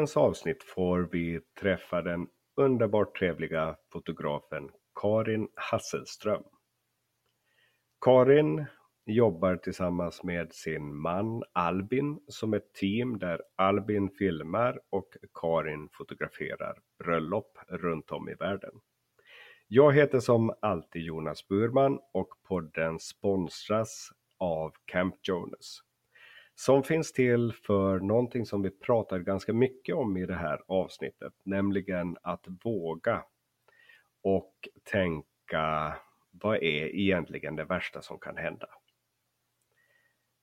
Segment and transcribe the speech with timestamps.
[0.00, 2.26] dagens avsnitt får vi träffa den
[2.56, 6.42] underbart trevliga fotografen Karin Hasselström.
[8.04, 8.64] Karin
[9.06, 16.78] jobbar tillsammans med sin man Albin som ett team där Albin filmar och Karin fotograferar
[16.98, 18.80] bröllop runt om i världen.
[19.68, 25.80] Jag heter som alltid Jonas Burman och podden sponsras av Camp Jonas.
[26.60, 31.32] Som finns till för någonting som vi pratar ganska mycket om i det här avsnittet,
[31.44, 33.24] nämligen att våga
[34.22, 35.96] och tänka
[36.30, 38.66] vad är egentligen det värsta som kan hända?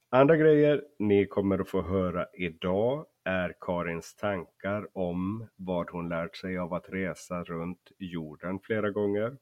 [0.08, 6.36] Andra grejer ni kommer att få höra idag är Karins tankar om vad hon lärt
[6.36, 9.36] sig av att resa runt jorden flera gånger.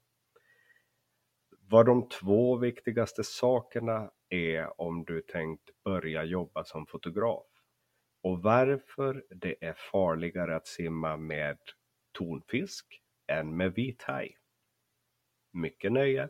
[1.68, 7.46] Vad de två viktigaste sakerna är om du tänkt börja jobba som fotograf.
[8.22, 11.58] Och varför det är farligare att simma med
[12.18, 12.86] tonfisk
[13.32, 14.36] än med vit haj.
[15.52, 16.28] Mycket nöje!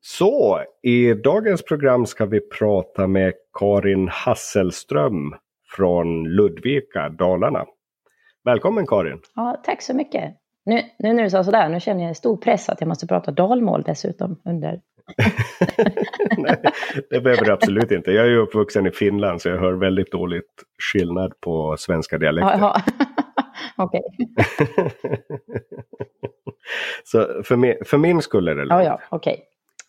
[0.00, 5.34] Så, i dagens program ska vi prata med Karin Hasselström
[5.76, 7.66] från Ludvika, Dalarna.
[8.44, 9.20] Välkommen Karin!
[9.34, 10.34] Ja, tack så mycket!
[10.64, 13.30] Nu, nu när du sa sådär, nu känner jag stor press att jag måste prata
[13.30, 14.80] dalmål dessutom under...
[16.38, 16.62] Nej,
[17.10, 18.10] det behöver du absolut inte.
[18.10, 22.72] Jag är uppvuxen i Finland så jag hör väldigt dåligt skillnad på svenska dialekter.
[23.76, 24.02] Okej.
[27.04, 28.70] så för min, för min skull är det lugnt.
[28.70, 29.44] Ja, ja, okej.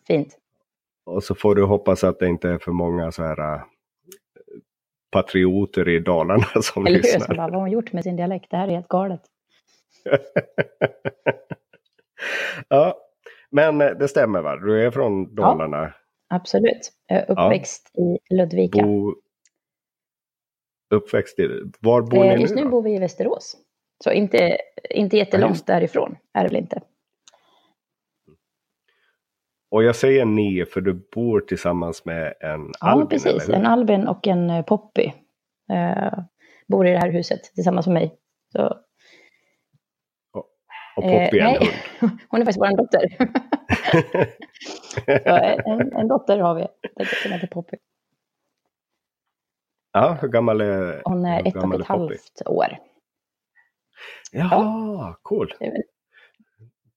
[0.06, 0.38] Fint.
[1.06, 3.62] Och så får du hoppas att det inte är för många så här äh,
[5.16, 7.02] patrioter i Dalarna som Eller hur?
[7.02, 7.26] lyssnar.
[7.26, 8.50] Som bara, vad har hon gjort med sin dialekt?
[8.50, 9.20] Det här är helt galet.
[12.68, 12.96] ja,
[13.50, 14.56] men det stämmer va?
[14.56, 15.94] Du är från Dalarna?
[16.28, 16.92] Absolut.
[17.06, 18.82] Jag är uppväxt i Ludvika.
[18.82, 19.14] Bo...
[20.94, 21.48] Uppväxt i...
[21.80, 23.56] Var bor Eh, ni Just nu nu bor vi i Västerås.
[24.04, 24.58] Så inte,
[24.90, 26.80] inte jättelångt just därifrån är det väl inte.
[29.70, 33.26] Och jag säger ni för du bor tillsammans med en Ja, Albin, precis.
[33.26, 33.54] eller hur?
[33.54, 35.12] En Albin och en eh, Poppy
[35.72, 36.18] eh,
[36.68, 38.14] bor i det här huset tillsammans med mig.
[38.52, 38.66] Så,
[40.96, 41.70] Och Poppy är en Eh, nej.
[42.00, 42.18] hund.
[42.28, 43.16] hon är faktiskt vår dotter.
[45.24, 46.66] Så, eh, en, en dotter har vi,
[47.22, 47.76] som heter Poppy.
[49.92, 52.78] ja, hur gammal är Hon är ett och ett halvt år.
[54.32, 55.54] Jaha, cool.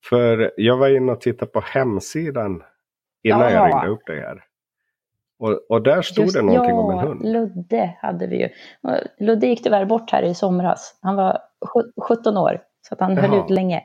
[0.06, 2.64] För jag var inne och tittade på hemsidan
[3.24, 3.50] innan Ja.
[3.52, 4.44] jag ringde upp dig här.
[5.40, 7.22] Och, och där stod Just- det någonting ja, om en hund.
[7.26, 8.50] Ludde hade vi ju.
[9.26, 11.00] Ludde gick tyvärr bort här i somras.
[11.02, 11.40] Han var
[11.74, 13.44] sju- 17 år, så att han höll Jaha.
[13.46, 13.84] ut länge.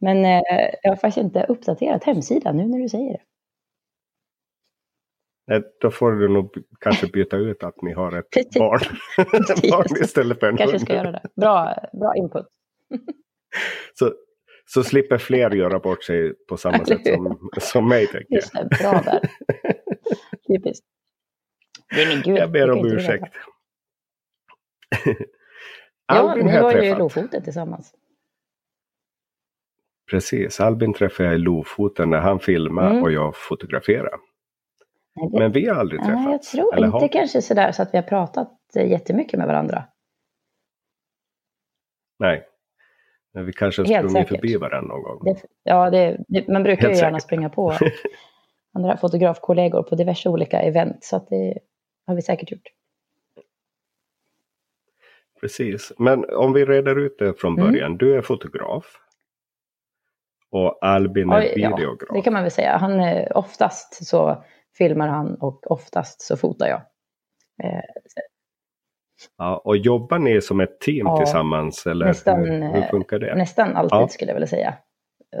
[0.00, 0.40] Men eh,
[0.82, 3.20] jag har faktiskt inte uppdaterat hemsidan nu när du säger det.
[5.46, 8.58] Nej, Då får du nog kanske byta ut att ni har ett Precis.
[8.58, 8.80] barn.
[9.70, 10.82] Barn istället för en Kanske hund.
[10.84, 11.22] ska göra det.
[11.36, 12.46] Bra, bra input.
[13.94, 14.12] Så,
[14.74, 18.06] så slipper fler göra bort sig på samma sätt som, som mig.
[18.06, 18.68] Tänker jag.
[18.70, 19.20] Det, bra där.
[20.48, 20.86] Typiskt.
[21.96, 22.38] Men gud.
[22.38, 23.22] jag ber om ursäkt.
[23.22, 23.36] veta.
[26.06, 26.94] Ja, Albin ni var ju i.
[26.94, 27.94] Lofoten tillsammans.
[30.10, 33.02] Precis, Albin träffade jag i Lofoten när han filmade Mm.
[33.02, 34.16] och jag fotograferade.
[35.16, 36.24] Nej, det- Men vi har aldrig träffats.
[36.24, 39.38] Nej, jag tror Eller inte har- kanske sådär så att vi har pratat eh, jättemycket
[39.38, 39.84] med varandra.
[42.18, 42.46] Nej.
[43.32, 45.20] Men vi kanske har sprungit förbi varandra någon gång.
[45.24, 47.26] Det, ja, det, det, man brukar Helt ju gärna säkert.
[47.28, 47.72] springa på
[48.74, 51.04] andra fotografkollegor på diverse olika event.
[51.04, 51.58] Så det
[52.06, 52.68] har vi säkert gjort.
[55.40, 55.92] Precis.
[55.98, 57.72] Men om vi reder ut det från Mm.
[57.72, 57.96] början.
[57.96, 58.84] Du är fotograf.
[60.50, 62.08] Och Albin är ja, videograf.
[62.14, 62.76] det kan man väl säga.
[62.76, 64.44] Han, eh, oftast så
[64.78, 66.80] filmar han och oftast så fotar jag.
[67.62, 67.80] Eh,
[69.38, 71.86] Ja, och jobbar ni som ett team Ja, tillsammans?
[71.86, 73.34] Eller nästan, hur, hur eh, funkar det?
[73.34, 74.08] Nästan alltid Ja.
[74.08, 74.74] skulle jag vilja säga.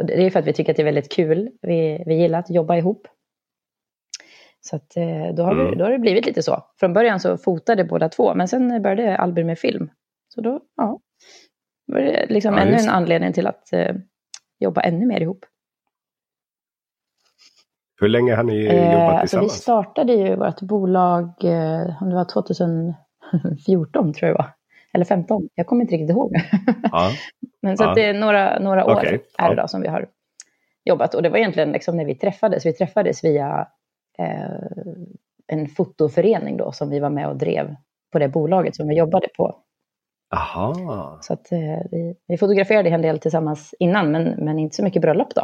[0.06, 1.50] Det är för att vi tycker att det är väldigt kul.
[1.62, 3.08] Vi, vi gillar att jobba ihop.
[4.60, 5.78] Så att, eh, då, har vi, Mm.
[5.78, 6.64] då har det blivit lite så.
[6.80, 9.90] Från början så fotade båda två, men sen började Albin med film.
[10.28, 11.00] Så då, ja,
[11.86, 13.94] var det liksom Ja, ännu en anledning till att eh,
[14.58, 15.44] jobba ännu mer ihop.
[18.00, 19.62] Hur länge har ni Eh, jobbat alltså vi tillsammans?
[19.62, 22.24] startade ju vårt bolag, eh, om det var
[23.66, 24.50] 2014 tror jag var.
[24.92, 26.32] Eller 15, jag kommer inte riktigt ihåg.
[26.92, 27.10] Ja,
[27.62, 27.88] Men så Ja.
[27.88, 30.08] att det är några, några år Okej, är det då som vi har
[30.84, 31.14] jobbat.
[31.14, 32.66] Och det var egentligen liksom när vi träffades.
[32.66, 33.68] Vi träffades via
[34.18, 34.50] eh,
[35.46, 37.76] en fotoförening då som vi var med och drev
[38.12, 39.56] på det bolaget som vi jobbade på.
[40.34, 41.18] aha.
[41.22, 41.58] Så att eh,
[41.90, 45.42] vi, vi fotograferade en del tillsammans innan men, men inte så mycket bröllop då.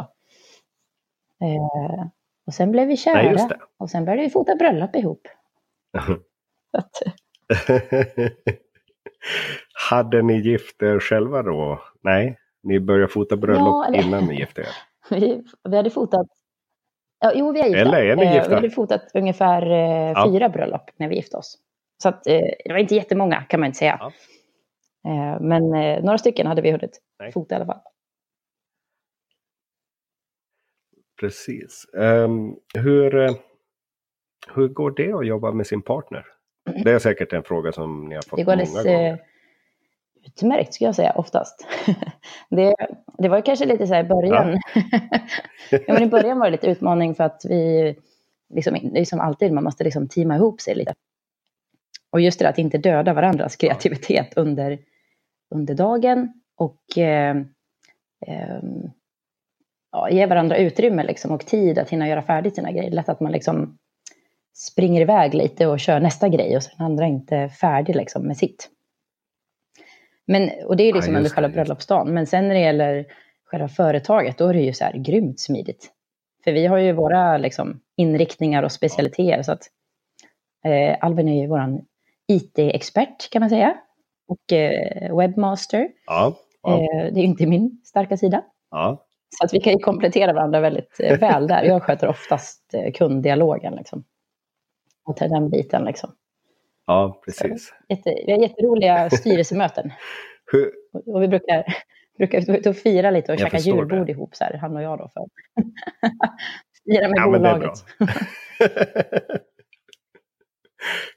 [1.45, 2.07] Eh,
[2.47, 3.21] och sen blev vi kära.
[3.31, 3.47] Nej,
[3.77, 5.27] och sen började vi fota bröllop ihop.
[6.73, 7.01] att...
[9.89, 11.81] Hade ni gift er själva då?
[12.01, 14.07] Nej, ni började fota bröllop ja, eller...
[14.07, 14.67] innan ni gifte er?
[15.19, 16.27] vi, vi hade fotat
[17.19, 17.79] Ja, jo, vi är gifta.
[17.81, 18.49] Eller är ni gifta?
[18.49, 20.31] Vi hade fotat ungefär eh, ja.
[20.31, 21.57] fyra bröllop när vi gifte oss.
[22.03, 23.97] Så att, eh, det var inte jättemånga kan man inte säga.
[23.99, 24.11] Ja.
[25.07, 27.31] Eh, men eh, några stycken hade vi hunnit Nej.
[27.31, 27.81] fota i alla fall.
[31.19, 31.85] Precis.
[31.93, 33.31] Um, hur, eh,
[34.55, 36.25] hur går det att jobba med sin partner?
[36.83, 39.11] Det är säkert en fråga som ni har fått många gånger.
[39.11, 39.17] Eh,
[40.25, 41.67] utmärkt skulle jag säga oftast.
[42.49, 42.75] det,
[43.17, 44.59] det var kanske lite så här i början.
[44.75, 44.81] Ja.
[45.87, 47.95] ja, men I början var det lite utmaning för att vi,
[48.53, 50.93] liksom, det är som alltid, man måste liksom teama ihop sig lite.
[52.09, 54.79] Och just det att inte döda varandras kreativitet under,
[55.55, 57.37] under dagen och eh,
[58.27, 58.59] eh,
[59.91, 62.91] ja, ge varandra utrymme liksom, och tid att hinna göra färdigt sina grejer.
[62.91, 63.77] Lätt att man liksom
[64.57, 68.69] springer iväg lite och kör nästa grej och sen andra inte färdig liksom, med sitt.
[70.27, 72.13] Men, och det är liksom ja, under själva bröllopsdagen.
[72.13, 73.05] Men sen när det gäller
[73.45, 75.91] själva företaget, då är det ju så här grymt smidigt.
[76.43, 79.43] För vi har ju våra liksom, inriktningar och specialiteter.
[79.43, 79.63] Så att,
[80.65, 81.81] eh, Albin är ju vår
[82.27, 83.77] IT-expert kan man säga.
[84.27, 85.89] Och eh, webbmaster.
[86.05, 86.77] Ja, ja.
[86.77, 88.43] Eh, det är inte min starka sida.
[89.29, 91.63] Så att vi kan ju komplettera varandra väldigt eh, väl där.
[91.63, 93.75] Jag sköter oftast eh, kunddialogen.
[93.75, 94.03] Liksom.
[95.15, 96.09] Tar den biten liksom.
[96.87, 97.73] Ja, precis.
[97.89, 99.91] Jätte, vi har jätteroliga styrelsemöten.
[100.51, 100.71] Hur?
[101.05, 101.65] Och vi brukar,
[102.17, 104.11] brukar ut och fira lite och jag käka julbord det.
[104.11, 105.09] ihop, så här, han och jag då.
[105.13, 105.25] För
[106.91, 107.73] fira med ja, bolaget.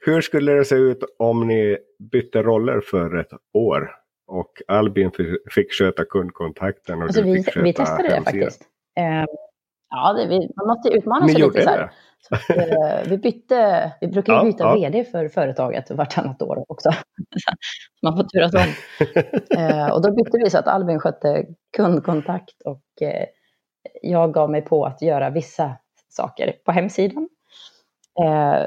[0.05, 1.77] Hur skulle det se ut om ni
[2.11, 3.95] bytte roller för ett år?
[4.27, 5.11] Och Albin
[5.51, 8.61] fick sköta kundkontakten och alltså du fick vi, sköta Vi testade det faktiskt.
[8.99, 9.25] Uh,
[9.89, 11.61] ja, det, vi, man måste utmana sig lite.
[11.61, 11.91] Så här.
[13.05, 14.73] Vi, bytte, vi brukar ju byta ja.
[14.73, 16.89] vd för företaget vartannat år också.
[18.01, 18.73] Man får turas om.
[19.57, 21.45] eh, och då bytte vi så att Albin skötte
[21.77, 23.25] kundkontakt och eh,
[24.01, 25.77] jag gav mig på att göra vissa
[26.09, 27.29] saker på hemsidan.
[28.23, 28.65] Eh,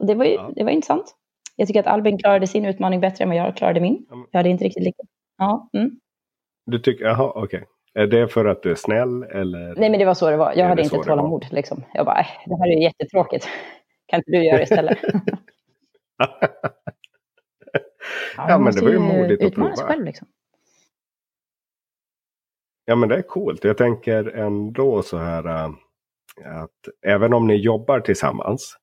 [0.00, 0.52] det, var ju, ja.
[0.56, 1.14] det var intressant.
[1.56, 4.06] Jag tycker att Albin klarade sin utmaning bättre än vad jag klarade min.
[4.30, 5.02] Jag hade inte riktigt lika...
[5.38, 6.00] Ja, mm.
[6.66, 7.42] Du tycker, jaha, okej.
[7.42, 7.73] Okay.
[7.94, 9.74] Är det för att du är snäll eller?
[9.76, 10.52] Nej men det var så det var.
[10.56, 11.84] Jag hade inte tålamod liksom.
[11.94, 13.48] Jag bara, äh, det här är ju jättetråkigt.
[14.06, 14.98] Kan inte du göra det istället?
[18.36, 19.76] ja, ja men det var ju modigt att prova.
[19.76, 20.28] själv liksom.
[22.84, 23.64] Ja men det är coolt.
[23.64, 25.70] Jag tänker ändå så här äh,
[26.62, 28.76] att även om ni jobbar tillsammans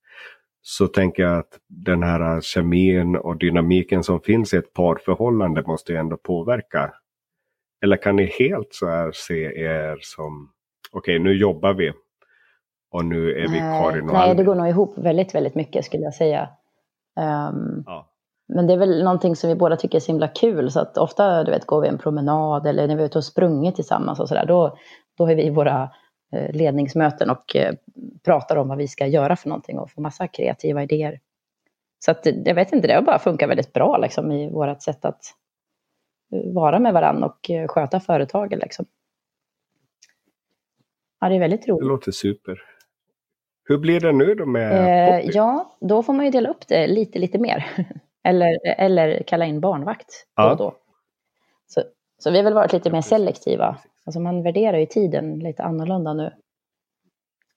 [0.61, 5.63] så tänker jag att den här äh, kemin och dynamiken som finns i ett parförhållande
[5.67, 6.93] måste ju ändå påverka
[7.83, 10.51] eller kan ni helt så här se er som,
[10.91, 11.91] okej okay, nu jobbar vi
[12.91, 16.03] och nu är vi Karin och Nej, det går nog ihop väldigt, väldigt mycket skulle
[16.03, 16.49] jag säga.
[17.19, 18.07] Um, ja.
[18.53, 20.71] Men det är väl någonting som vi båda tycker är så himla kul.
[20.71, 23.23] Så att ofta du vet, går vi en promenad eller när vi är ute och
[23.23, 24.45] sprungit tillsammans och sådär.
[24.45, 24.77] Då,
[25.17, 25.89] då är vi våra
[26.33, 27.73] eh, ledningsmöten och eh,
[28.25, 31.19] pratar om vad vi ska göra för någonting och får massa kreativa idéer.
[32.05, 35.05] Så att jag vet inte, det har bara funkat väldigt bra liksom, i vårt sätt
[35.05, 35.21] att
[36.31, 38.59] vara med varandra och eh, sköta företaget.
[38.59, 38.85] Liksom.
[41.19, 41.81] Ja, det är väldigt roligt.
[41.81, 42.61] Det låter super.
[43.63, 46.87] Hur blir det nu då med eh, Ja, då får man ju dela upp det
[46.87, 47.65] lite, lite mer.
[48.23, 50.43] eller, eller kalla in barnvakt ja.
[50.43, 50.77] då och då.
[51.67, 51.83] Så,
[52.17, 53.77] så vi har väl varit lite mer selektiva.
[54.05, 56.33] Alltså man värderar ju tiden lite annorlunda nu.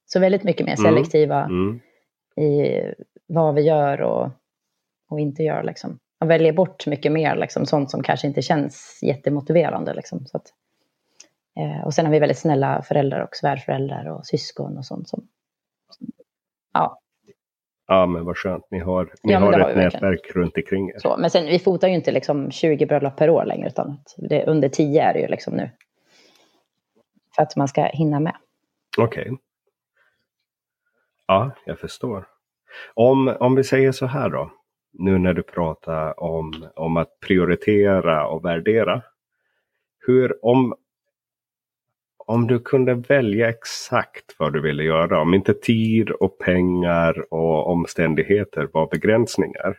[0.07, 0.93] Så väldigt mycket mer mm.
[0.93, 1.81] selektiva mm.
[2.37, 2.51] Mm.
[2.51, 2.81] i
[3.27, 4.31] vad vi gör och,
[5.09, 5.63] och inte gör.
[5.63, 9.95] Liksom man väljer bort mycket mer liksom, sånt som kanske inte känns jättemotiverande.
[9.95, 10.47] Liksom, så att,
[11.57, 15.09] eh, och sen har vi väldigt snälla föräldrar och svärföräldrar och syskon och sånt.
[15.09, 15.29] Som,
[16.73, 17.01] ja.
[17.87, 18.65] Ja, men vad skönt.
[18.71, 20.99] Ni har, ni ja, har ett har nätverk runt omkring er.
[20.99, 24.47] Så, men sen, vi fotar ju inte liksom 20 bröllop per år längre, utan det,
[24.47, 25.71] under 10 är det ju liksom nu.
[27.37, 28.37] För att man ska hinna med.
[28.99, 29.23] Okej.
[29.23, 29.37] Okay.
[31.27, 32.27] Ja, jag förstår.
[32.95, 34.51] Om, om vi säger så här då
[34.99, 39.03] nu när du pratar om, om att prioritera och värdera.
[40.07, 40.75] Hur, om,
[42.27, 47.67] om du kunde välja exakt vad du ville göra, om inte tid och pengar och
[47.71, 49.77] omständigheter var begränsningar.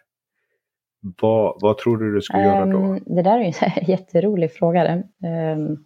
[1.21, 2.77] Vad, vad tror du du skulle um, göra då?
[2.77, 3.43] Ehm, det där är
[3.79, 4.95] en jätterolig fråga.
[4.95, 5.85] Um,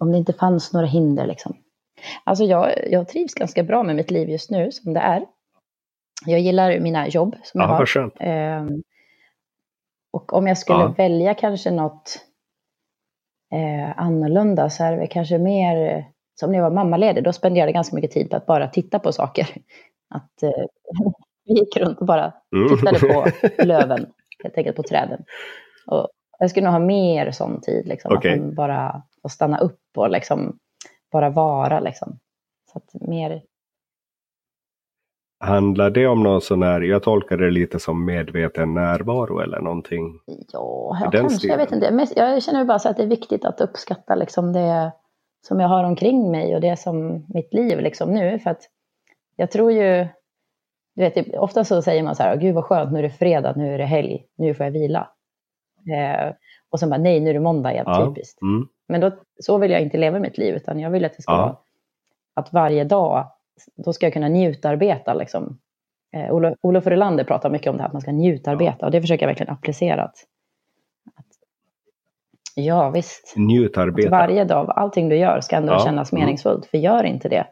[0.00, 1.56] om det inte fanns några hinder liksom.
[2.24, 5.26] Alltså jag, jag trivs ganska bra med mitt liv just nu som det är.
[6.26, 8.26] Jag gillar mina jobb som ja, jag har.
[8.28, 8.66] Eh,
[10.12, 10.94] och om jag skulle ja.
[10.96, 12.18] välja kanske något
[13.52, 16.04] eh, annorlunda så är det kanske mer
[16.40, 18.98] som när jag var mammaledig, då spenderade jag ganska mycket tid på att bara titta
[18.98, 19.48] på saker.
[20.14, 20.50] Att eh,
[21.44, 22.76] vi gick runt och bara Mm.
[22.76, 23.26] tittade på
[23.64, 24.06] löven,
[24.42, 25.24] helt enkelt på träden.
[25.86, 26.08] Och
[26.38, 28.40] jag skulle nog ha mer sån tid, liksom, Okej.
[28.40, 30.58] att bara får stanna upp och liksom
[31.12, 31.80] bara vara.
[31.80, 32.18] Liksom.
[32.72, 33.42] Så att mer,
[35.42, 40.20] Handlar det om någon sån här, jag tolkar det lite som medveten närvaro eller någonting?
[40.52, 41.58] ja, I ja den kanske, stilen.
[41.58, 41.90] jag vet inte.
[41.90, 44.92] Men jag känner bara så att det är viktigt att uppskatta liksom, det
[45.46, 48.38] som jag har omkring mig och det som mitt liv liksom, nu.
[48.38, 48.62] För att
[49.36, 50.06] jag tror ju,
[50.96, 53.52] du vet, ofta så säger man så här, gud vad skönt, nu är det fredag,
[53.56, 55.08] nu är det helg, nu får jag vila.
[55.96, 56.34] Eh,
[56.70, 58.06] och sen bara, nej, nu är det måndag igen, Ja.
[58.06, 58.42] typiskt.
[58.42, 58.68] Mm.
[58.88, 61.32] Men då, så vill jag inte leva mitt liv, utan jag vill att det ska
[61.32, 61.38] Ja.
[61.38, 61.56] vara
[62.34, 63.26] att varje dag,
[63.76, 65.14] då ska jag kunna njutarbeta.
[65.14, 65.58] Liksom.
[66.12, 69.00] Eh, Olof, Olof Rylander pratar mycket om det här, att man ska njutarbeta, och det
[69.00, 70.02] försöker jag verkligen applicera.
[70.04, 70.16] Att,
[71.16, 71.26] att,
[72.54, 73.32] ja, visst.
[73.36, 74.10] Att Njutarbeta.
[74.10, 75.78] varje dag, allting du gör ska ändå Ja.
[75.84, 76.20] kännas Mm.
[76.24, 77.46] meningsfullt, för gör inte det,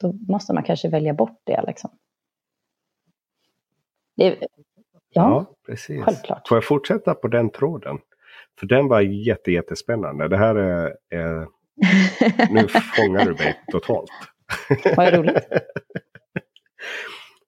[0.00, 1.64] då måste man kanske välja bort det.
[1.66, 1.90] Liksom.
[4.16, 4.38] det ja,
[5.10, 6.04] Ja, precis.
[6.04, 6.48] självklart.
[6.48, 7.98] Får jag fortsätta på den tråden?
[8.60, 10.28] För den var jätte, jättespännande.
[10.28, 11.46] Det här är, är
[12.52, 14.10] nu fångar du mig totalt.
[14.96, 15.48] Vad roligt.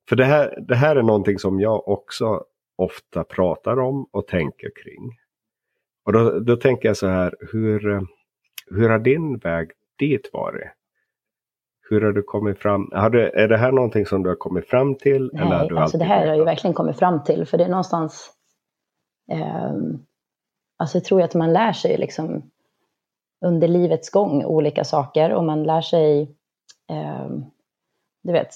[0.09, 2.45] För det här, det här är någonting som jag också
[2.77, 5.19] ofta pratar om och tänker kring.
[6.05, 8.01] Och då, då tänker jag så här, hur, eh,
[8.71, 10.73] hur har din väg dit varit?
[11.89, 12.91] Hur har du kommit fram?
[12.95, 15.31] Har du, är det här någonting som du har kommit fram till?
[15.35, 17.59] eller har Nej, du alltså det här har jag ju verkligen kommit fram till, för
[17.59, 18.31] det är någonstans...
[19.33, 19.99] ehm,
[20.77, 22.51] alltså jag tror att man lär sig liksom
[23.45, 26.37] under livets gång olika saker och man lär sig...
[26.89, 27.45] ehm,
[28.23, 28.55] du vet,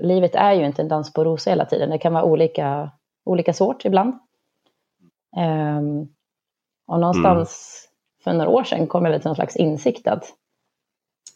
[0.00, 1.90] livet är ju inte en dans på rosor hela tiden.
[1.90, 2.90] Det kan vara olika,
[3.24, 4.18] olika sort ibland.
[5.36, 6.08] Ehm,
[6.86, 7.82] och någonstans
[8.24, 10.24] för några år sedan kom jag väl till någon slags insikt att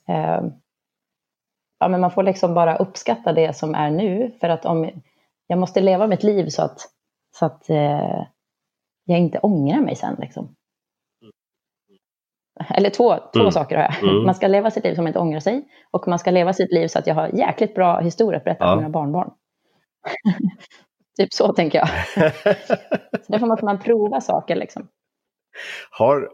[0.09, 0.53] ehm,
[1.79, 4.31] ja, men man får liksom bara uppskatta det som är nu.
[4.41, 4.91] För att om
[5.47, 6.81] jag måste leva mitt liv så att,
[7.39, 8.25] så att eh,
[9.05, 10.17] jag inte ångrar mig sen.
[10.21, 10.57] Liksom.
[12.69, 13.53] Eller två, två Mm.
[13.53, 14.11] saker har jag.
[14.11, 14.25] Mm.
[14.25, 15.65] Man ska leva sitt liv som inte ångrar sig.
[15.91, 18.65] Och man ska leva sitt liv så att jag har jäkligt bra historia att berätta
[18.65, 18.71] Ja.
[18.71, 19.31] för mina barnbarn.
[21.17, 21.89] typ så tänker jag.
[23.27, 24.57] Så därför måste man prova saker.
[24.57, 24.89] Liksom.
[25.99, 26.29] har,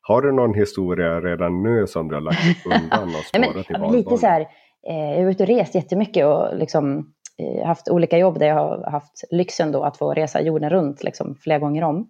[0.00, 3.08] har du någon historia redan nu som du har lagt undan och
[3.38, 4.40] Nej, sparat men, ja, men lite så här,
[4.88, 8.54] eh, jag har varit och rest jättemycket och liksom, eh, haft olika jobb där jag
[8.54, 12.08] har haft lyxen då att få resa jorden runt liksom, flera gånger om.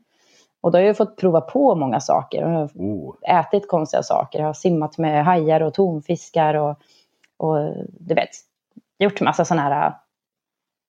[0.61, 2.41] Och då har jag fått prova på många saker.
[2.41, 4.39] Jag har Oh, ätit konstiga saker.
[4.39, 6.81] Jag har simmat med hajar och tonfiskar och,
[7.37, 8.31] och du vet,
[8.99, 9.95] gjort massa sådana här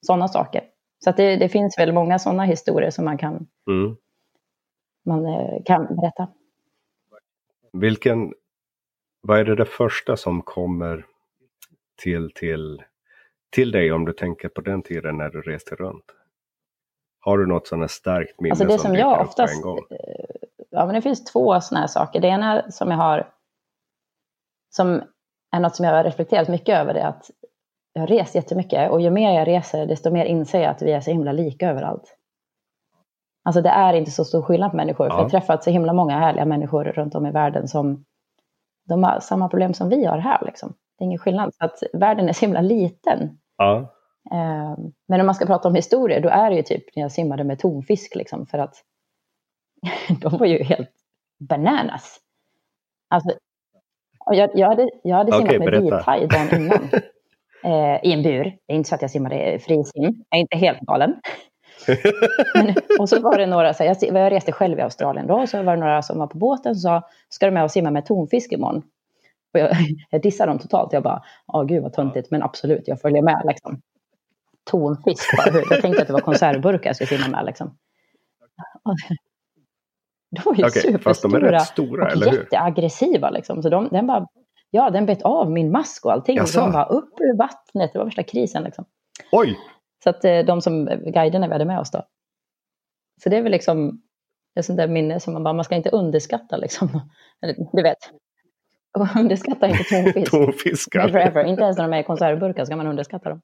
[0.06, 0.62] såna saker.
[1.04, 3.98] Så det, det finns väl många sådana historier som man kan, mm.
[5.06, 6.28] man, eh, kan berätta.
[7.74, 8.34] Vilken,
[9.22, 11.06] vad är det, det första som kommer
[11.96, 12.84] till, till,
[13.50, 16.06] till dig om du tänker på den tiden när du reste runt?
[17.28, 19.56] Har du något sådant här starkt minne Alltså det som dyker jag oftast...
[19.56, 19.80] en gång?
[20.70, 22.20] Ja, men det finns två sådana här saker.
[22.22, 23.30] Det ena som jag har...
[24.76, 25.02] Som
[25.56, 26.94] är något som jag har reflekterat mycket över.
[26.94, 27.32] Det är att
[27.94, 28.92] jag har rest jättemycket.
[28.92, 31.70] Och ju mer jag reser, desto mer inser jag att vi är så himla lika
[31.70, 32.18] överallt.
[33.46, 35.06] Alltså det är inte så stor skillnad på människor.
[35.06, 35.18] För Ja.
[35.18, 38.06] jag har träffat så himla många härliga människor runt om i världen som
[38.90, 40.46] de har samma problem som vi har här.
[40.46, 40.74] Liksom.
[40.98, 41.54] Det är ingen skillnad.
[41.56, 43.40] Så att världen är så himla liten.
[43.58, 43.86] Ja, Eh,
[45.08, 47.44] Men om man ska prata om historier, då är det ju typ när jag simmade
[47.44, 48.16] med tonfisk.
[48.16, 48.76] Liksom, för att
[50.22, 50.90] de var ju helt
[51.40, 52.20] bananas.
[53.10, 53.32] Alltså,
[54.26, 56.90] jag, jag hade, jag hade simmat Okej, med vithaj dagen innan.
[57.64, 58.44] Eh, I en bur.
[58.44, 60.24] Det är inte så att jag simmade frisim.
[60.30, 61.16] Jag är inte helt galen.
[62.56, 65.34] Men, och så var det några, så här, jag, jag reste själv i Australien då,
[65.34, 67.72] och så var det några som var på båten och sa, ska du med och
[67.72, 68.84] simma med tonfisk imorgon?
[69.54, 69.72] Och jag,
[70.10, 70.94] jag dissade dem totalt.
[70.94, 73.42] Jag bara, åh gud vad töntigt, men absolut, jag följer med.
[73.48, 73.82] Liksom.
[74.70, 75.34] Tonfisk,
[75.70, 77.46] jag tänkte att det var konservburkar jag skulle simma med.
[77.46, 77.78] Liksom.
[80.32, 82.38] De var ju okej, fast de är superstora rätt stora, och eller hur?
[82.38, 83.30] jätteaggressiva.
[83.30, 83.64] Liksom.
[83.64, 84.28] Så de, den bara,
[84.70, 86.38] ja, den bet av min mask och allting.
[86.38, 86.54] Jaså?
[86.54, 87.94] Så de bara upp ur vattnet.
[87.94, 88.64] Det var värsta krisen.
[88.64, 88.86] Liksom.
[89.32, 89.58] Oj!
[90.04, 92.04] Så att eh, de som guiderna vi hade med oss då.
[93.24, 94.02] Så det är väl liksom
[94.60, 97.02] ett sånt där minne som man bara, man ska inte underskatta liksom.
[97.74, 97.98] Du vet.
[99.16, 100.32] Underskatta inte tonfisk.
[100.32, 101.06] Tonfiskar.
[101.06, 101.44] Never ever.
[101.44, 103.42] Inte ens när de är i konservburkar ska man underskatta dem.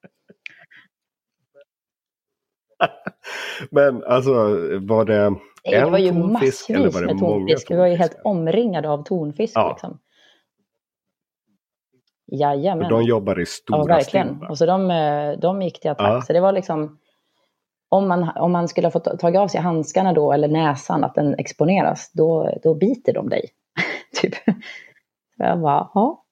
[3.72, 4.32] Men alltså,
[4.80, 7.72] var det Nej, det en var ju tonfisk eller massvis var det med många tonfisk.
[7.72, 9.54] Vi var ju helt omringade av tonfisk.
[9.56, 9.70] Ja.
[9.70, 10.00] Liksom.
[12.30, 12.90] För Jajamän.
[12.90, 14.28] de jobbar i stora Ja, verkligen.
[14.36, 14.50] stim?
[14.50, 16.14] Och så de, eh, de gick till attack.
[16.14, 16.22] Ja.
[16.22, 17.00] Så det var liksom,
[17.90, 21.16] om man, om man skulle ha fått tagit av sig handskarna då, eller näsan, att
[21.16, 23.50] den exponeras, då, då biter de dig.
[24.22, 24.36] typ.
[25.38, 26.24] Så jag bara, ja,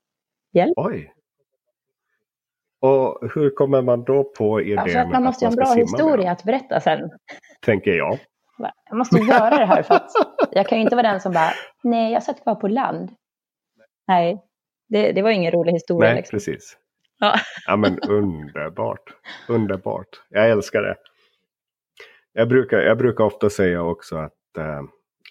[0.54, 0.74] hjälp.
[0.76, 1.14] Oj!
[2.82, 6.32] Och hur kommer man då på idén Alltså att man måste ha en bra historia
[6.32, 7.10] att berätta sen.
[7.62, 8.20] Tänker jag.
[8.90, 10.12] Jag måste göra det här för att
[10.52, 11.52] jag kan ju inte vara den som bara,
[11.84, 13.12] nej jag satt kvar på land.
[14.08, 14.44] Nej,
[14.90, 16.10] det, det var ingen rolig historia.
[16.10, 16.36] Nej, liksom.
[16.36, 16.78] precis.
[17.20, 17.36] Ja.
[17.68, 19.14] ja men underbart.
[19.50, 20.22] Underbart.
[20.30, 20.96] Jag älskar det.
[22.34, 24.82] Jag brukar, jag brukar ofta säga också att äh,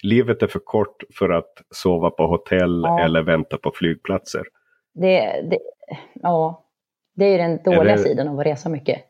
[0.03, 3.05] livet är för kort för att sova på hotell Ja.
[3.05, 4.45] eller vänta på flygplatser.
[4.95, 5.59] Det, det,
[6.15, 6.65] ja,
[7.21, 9.03] det är ju den dåliga Eller- sidan av att resa mycket.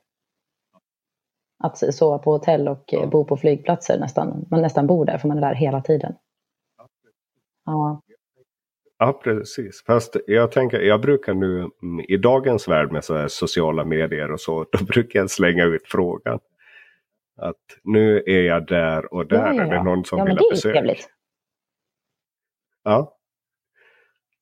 [1.64, 3.06] Att sova på hotell och eh, Ja.
[3.06, 4.46] bo på flygplatser nästan.
[4.50, 6.14] Man nästan bor där för man är där hela tiden.
[7.64, 8.02] Ja,
[8.98, 9.82] Ja, precis.
[9.86, 14.40] Fast jag tänker, jag brukar nu mm, i dagens värld med så sociala medier och
[14.40, 16.40] så, då brukar jag slänga ut frågan.
[17.36, 19.82] Att nu är jag där och där, Ja, ja, är det ja.
[19.82, 20.72] någon som ja vill det ha besök?
[20.74, 21.08] trevligt.
[22.82, 23.16] Ja.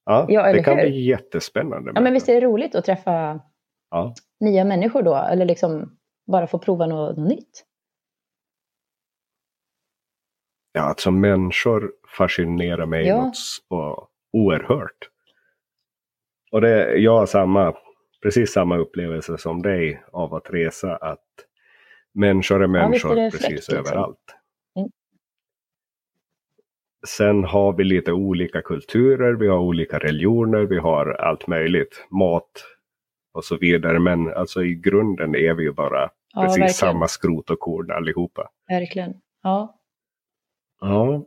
[0.05, 0.85] Ja, Ja, det kan hur?
[0.89, 1.93] bli jättespännande.
[1.95, 3.41] Ja, men visst är det roligt att träffa
[3.91, 4.15] Ja.
[4.41, 5.15] nya människor då?
[5.15, 7.65] Eller liksom bara få prova något, något nytt?
[10.73, 13.25] ja, alltså människor fascinerar mig Ja.
[13.25, 15.11] något så oerhört.
[16.53, 17.75] Och det, jag har samma,
[18.23, 20.97] precis samma upplevelse som dig av att resa.
[20.97, 21.25] Att
[22.15, 23.77] människor är är människor det precis fräckt, liksom.
[23.79, 24.35] överallt.
[24.79, 24.91] Mm.
[27.09, 32.07] Sen har vi lite olika kulturer, vi har olika religioner, vi har allt möjligt.
[32.11, 32.65] Mat
[33.39, 33.99] och så vidare.
[33.99, 36.75] Men alltså i grunden är vi ju bara Ja, precis verkligen.
[36.75, 38.49] samma skrot och korn allihopa.
[38.69, 39.15] Verkligen.
[39.43, 39.79] Ja.
[40.81, 41.25] Ja.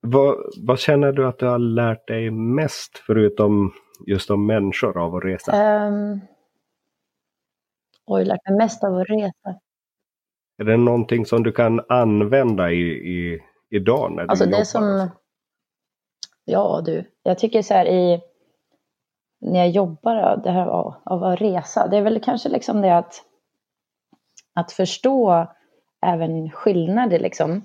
[0.00, 3.72] Vad, vad känner du att du har lärt dig mest förutom
[4.06, 5.86] just om människor av att resa?
[5.86, 6.20] Um,
[8.06, 9.60] oj, lärt mig mest av att resa.
[10.58, 14.58] Är det någonting som du kan använda i, i, idag när du Alltså jobbar?
[14.58, 15.08] det som...
[16.44, 18.20] Ja du, jag tycker så här i...
[19.40, 22.96] När jag jobbar, det här av, av att resa, det är väl kanske liksom det
[22.96, 23.24] att...
[24.54, 25.46] Att förstå
[26.06, 27.64] även skillnader liksom.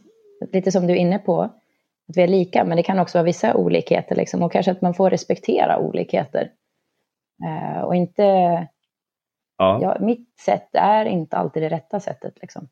[0.51, 1.41] Lite som du är inne på.
[2.09, 4.43] Att vi är lika, men det kan också vara vissa olikheter liksom.
[4.43, 6.51] Och kanske att man får respektera olikheter.
[7.45, 8.23] Eh, och inte...
[9.57, 9.79] Ja.
[9.81, 12.33] Ja, mitt sätt är inte alltid det rätta sättet.
[12.41, 12.67] Liksom.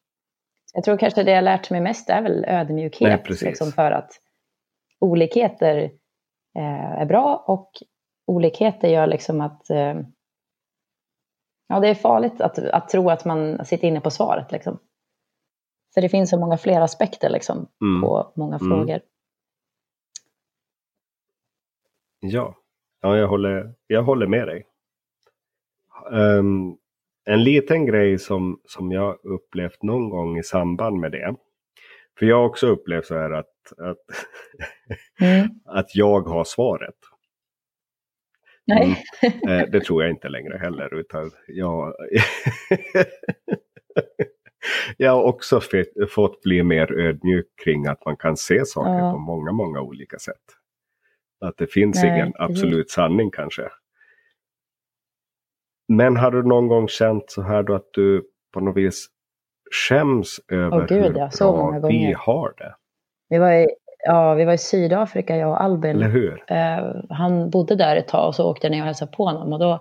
[0.73, 3.21] Jag tror kanske det jag lärt mig mest är väl ödmjukhet.
[3.29, 4.11] Nej, liksom, för att
[4.99, 5.77] olikheter
[6.57, 7.71] eh, är bra och
[8.31, 9.99] olikheter gör liksom att eh,
[11.67, 14.51] ja, det är farligt att, att tro att man sitter inne på svaret.
[14.51, 14.79] Liksom.
[15.93, 18.01] För det finns så många fler aspekter liksom, Mm.
[18.01, 18.69] på många Mm.
[18.69, 18.99] frågor.
[22.19, 22.55] Ja,
[23.01, 24.67] ja jag, håller, jag håller med dig.
[26.11, 26.77] Ehm,
[27.25, 31.35] en liten grej som, som jag upplevt någon gång i samband med det.
[32.19, 33.97] För jag har också upplevt så här att, att,
[35.21, 35.47] Mm.
[35.65, 36.95] att jag har svaret.
[38.75, 39.03] Nej.
[39.49, 40.93] Eh, det tror jag inte längre heller.
[40.93, 41.93] Utan jag,
[44.97, 45.61] jag har också
[46.09, 49.11] fått bli mer ödmjuk kring att man kan se saker Ja.
[49.11, 50.35] på många, många olika sätt.
[51.45, 53.69] Att det finns Nej, ingen absolut sanning kanske.
[55.87, 59.07] Men har du någon gång känt så här då att du på något vis
[59.89, 62.75] skäms över Åh, gud, hur ja, bra vi har det?
[63.29, 63.67] Vi, var i,
[64.03, 65.95] ja, vi var i Sydafrika, jag och Albin.
[65.95, 66.43] Eller hur?
[66.47, 69.53] Eh, han bodde där ett tag och så åkte jag ner och hälsade på honom.
[69.53, 69.71] Och då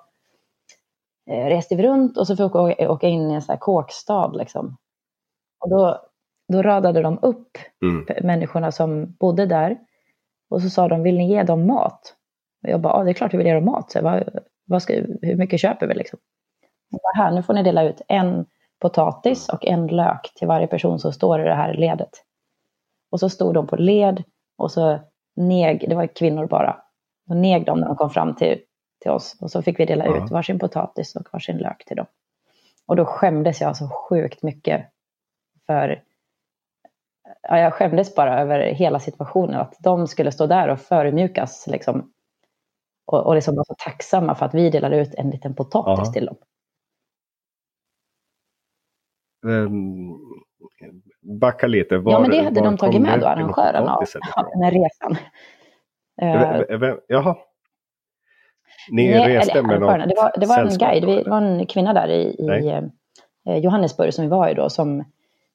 [1.30, 4.32] eh, reste vi runt och så fick vi åka, in i en sån här kåkstad.
[4.32, 4.76] Liksom.
[5.60, 6.00] Och då,
[6.52, 8.06] då radade de upp Mm.
[8.26, 9.78] människorna som bodde där.
[10.50, 12.14] Och så sa de, vill ni ge dem mat?
[12.62, 13.90] Och jag bara, ja det är klart vi vill ge dem mat.
[13.90, 14.28] Så vad,
[14.66, 16.18] vad ska, hur mycket köper vi liksom?
[16.92, 18.46] Och bara, här, nu får ni dela ut en
[18.80, 22.10] potatis och en lök till varje person som står i det här ledet.
[23.10, 24.24] Och så stod de på led
[24.58, 25.00] och så
[25.36, 26.82] neg, det var kvinnor bara,
[27.26, 28.60] så neg de när de kom fram till,
[29.02, 29.36] till oss.
[29.40, 30.24] Och så fick vi dela Ja.
[30.24, 32.06] ut varsin potatis och varsin lök till dem.
[32.86, 34.86] Och då skämdes jag så sjukt mycket
[35.66, 36.02] för
[37.42, 39.60] ja, jag skämdes bara över hela situationen.
[39.60, 41.66] Att de skulle stå där och förödmjukas.
[41.66, 42.12] Liksom,
[43.06, 46.12] och, och liksom vara så tacksamma för att vi delade ut en liten potatis Ja.
[46.12, 46.36] till dem.
[49.46, 50.18] Um,
[51.22, 51.98] backa lite.
[51.98, 53.94] Var, ja, men det hade de tagit med då, arrangörerna
[54.36, 55.16] av den här resan.
[56.22, 57.36] Eh, Vem- vem- Jaha.
[58.90, 61.42] Ni nej, reste eller med något det var, det var en guide, vi, det var
[61.42, 62.68] en kvinna där i, i
[63.48, 65.00] eh, Johannesburg som vi var i då, som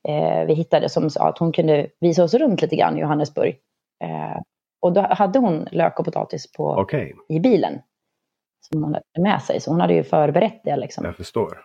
[0.07, 3.57] eh, vi hittade som sa att hon kunde visa oss runt lite grann i Johannesburg.
[4.03, 4.41] Eh,
[4.81, 7.81] och då hade hon lök och potatis på, Okej, i bilen.
[8.59, 11.05] Som hon hade med sig, så hon hade ju förberett det liksom.
[11.05, 11.61] jag förstår.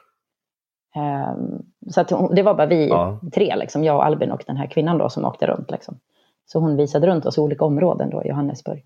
[0.96, 3.20] Ehm, så att hon, det var bara vi Ja.
[3.34, 5.70] tre, liksom, jag och Albin och den här kvinnan då som åkte runt.
[5.70, 5.98] Liksom.
[6.46, 8.84] Så hon visade runt oss i olika områden då i Johannesburg.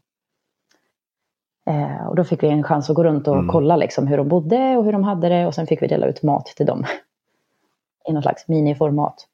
[1.66, 3.48] Eh, och då fick vi en chans att gå runt och Mm.
[3.48, 5.46] kolla liksom, hur de bodde och hur de hade det.
[5.46, 6.84] Och sen fick vi dela ut mat till dem.
[8.08, 9.26] I någon slags miniformat.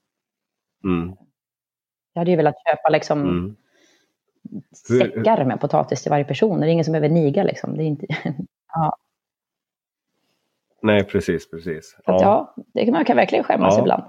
[0.85, 1.17] Mm.
[2.13, 3.57] Jag hade ju velat köpa liksom, Mm.
[4.73, 6.61] Säckar med potatis till varje person.
[6.61, 7.77] Det är ingen som behöver niga liksom.
[7.77, 8.07] Det är inte...
[10.83, 11.97] Nej, precis, precis.
[12.05, 13.81] Att, ja, det kan, man kan verkligen skämmas Ja.
[13.83, 14.03] ibland.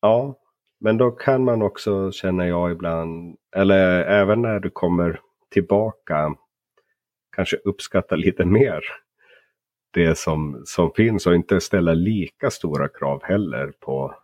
[0.00, 0.34] Ja,
[0.80, 5.20] men då kan man också känner jag ibland, eller även när du kommer
[5.50, 6.34] tillbaka,
[7.36, 8.80] kanske uppskatta lite mer
[9.90, 14.14] det som, som finns och inte ställa lika stora krav heller på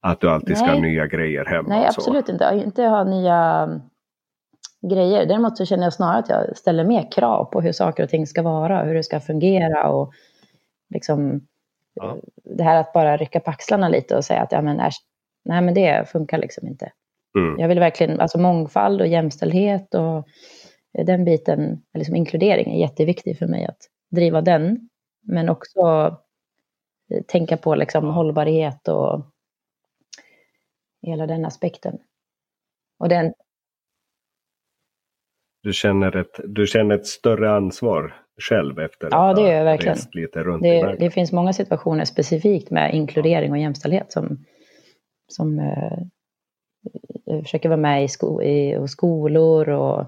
[0.00, 0.90] att du alltid ska ha Nej.
[0.92, 1.68] nya grejer hemma.
[1.68, 2.62] Nej, absolut inte.
[2.64, 3.68] Inte ha nya
[4.90, 5.26] grejer.
[5.26, 8.26] Däremot så känner jag snarare att jag ställer mer krav på hur saker och ting
[8.26, 10.12] ska vara, hur det ska fungera och
[10.94, 11.46] liksom
[11.96, 12.18] Ja.
[12.44, 15.02] det här att bara rycka på axlarna lite och säga att ja, men, äsch,
[15.44, 16.92] nej, men det funkar liksom inte.
[17.38, 17.60] Mm.
[17.60, 20.28] Jag vill verkligen, alltså mångfald och jämställdhet och
[21.06, 23.78] den biten, liksom inkludering är jätteviktig för mig att
[24.10, 24.88] driva den.
[25.22, 25.80] Men också
[27.10, 29.26] eh, tänka på liksom hållbarhet och
[31.02, 31.98] hela den aspekten.
[32.98, 33.32] Och den,
[35.64, 39.56] Du, känner ett, du känner ett större ansvar själv efter Ja, att det ha gör
[39.58, 39.94] jag verkligen.
[39.94, 40.96] rest lite runt i det, världen.
[41.00, 44.44] det finns många situationer specifikt med inkludering och jämställdhet som,
[45.28, 45.98] som eh,
[47.24, 50.00] jag försöker vara med i, sko i och skolor och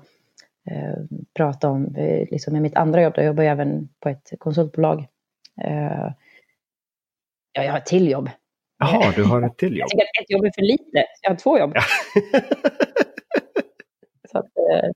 [0.71, 0.95] eh,
[1.37, 1.95] prata om.
[1.97, 4.99] Eh, liksom med mitt andra jobb, då jobbar jag även på ett konsultbolag.
[5.65, 6.11] Eh,
[7.53, 8.31] ja, jag har ett till jobb.
[8.79, 9.89] Jaha, du har ett till jobb.
[9.91, 11.75] Jag tycker att ett jobb är för lite, jag har två jobb.
[14.37, 14.91] Så att, eh,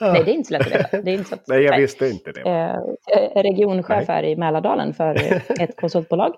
[0.12, 1.02] nej, det är inte så lätt att veta.
[1.02, 1.80] Det är inte så att, Nej, jag nej.
[1.80, 2.40] visste inte det.
[2.40, 5.14] Eh, är regionchef här i Mälardalen för
[5.60, 6.34] ett konsultbolag.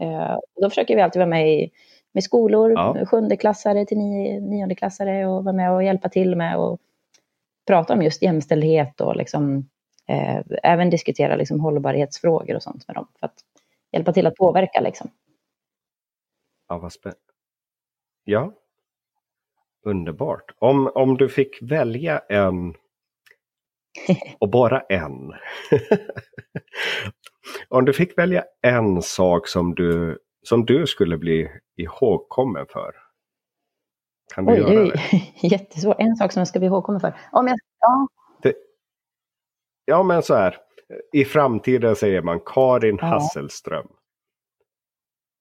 [0.00, 1.70] Eh, då försöker vi alltid vara med i
[2.12, 3.06] med skolor, Ja.
[3.06, 6.78] sjundeklassare till nio, niondeklassare och vara med och hjälpa till med och
[7.66, 9.68] prata om just jämställdhet och liksom,
[10.08, 13.06] eh, även diskutera liksom hållbarhetsfrågor och sånt med dem.
[13.20, 13.34] För att
[13.92, 14.80] hjälpa till att påverka.
[14.80, 15.10] Liksom.
[16.68, 17.20] Ja, vad spännande.
[18.24, 18.52] Ja.
[19.86, 20.54] Underbart.
[20.58, 22.74] Om, om du fick välja en
[24.38, 25.32] och bara en.
[27.68, 32.94] om du fick välja en sak som du, som du skulle bli ihågkommen för.
[34.34, 35.00] Kan du Oj, göra det det?
[35.48, 35.96] jättesvårt.
[35.98, 37.14] En sak som jag ska bli ihågkommen för.
[37.32, 38.08] Om jag, ja,
[39.90, 40.56] Ja, men så här.
[41.12, 43.06] I framtiden säger man Karin Ja.
[43.06, 43.86] Hasselström.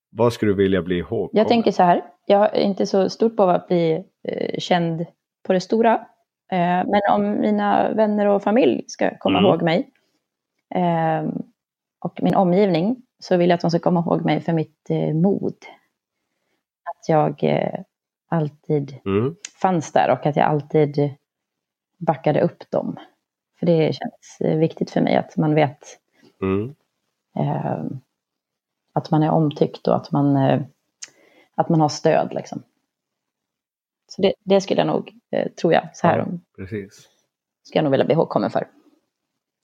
[0.09, 1.29] Vad skulle du vilja bli ihågkommen?
[1.31, 5.05] Jag tänker så här, jag är inte så stort på att bli eh, känd
[5.43, 5.93] på det stora.
[6.51, 9.49] Eh, men om mina vänner och familj ska komma Mm.
[9.49, 9.89] ihåg mig
[10.75, 11.23] eh,
[11.99, 15.13] och min omgivning så vill jag att de ska komma ihåg mig för mitt eh,
[15.13, 15.55] mod.
[16.89, 17.79] Att jag eh,
[18.29, 19.35] alltid Mm.
[19.61, 21.09] fanns där och att jag alltid
[21.97, 22.95] backade upp dem.
[23.59, 25.79] För det känns eh, viktigt för mig att man vet
[26.41, 26.75] Mm.
[28.95, 30.61] Eh, att man är omtyckt och att man, eh,
[31.55, 32.33] att man har stöd.
[32.33, 32.63] Liksom.
[34.07, 36.23] Så det, det skulle jag nog, eh, tror jag, så här Ja.
[36.23, 37.09] om, Precis.
[37.63, 38.67] skulle jag nog vilja bli ihågkommen för.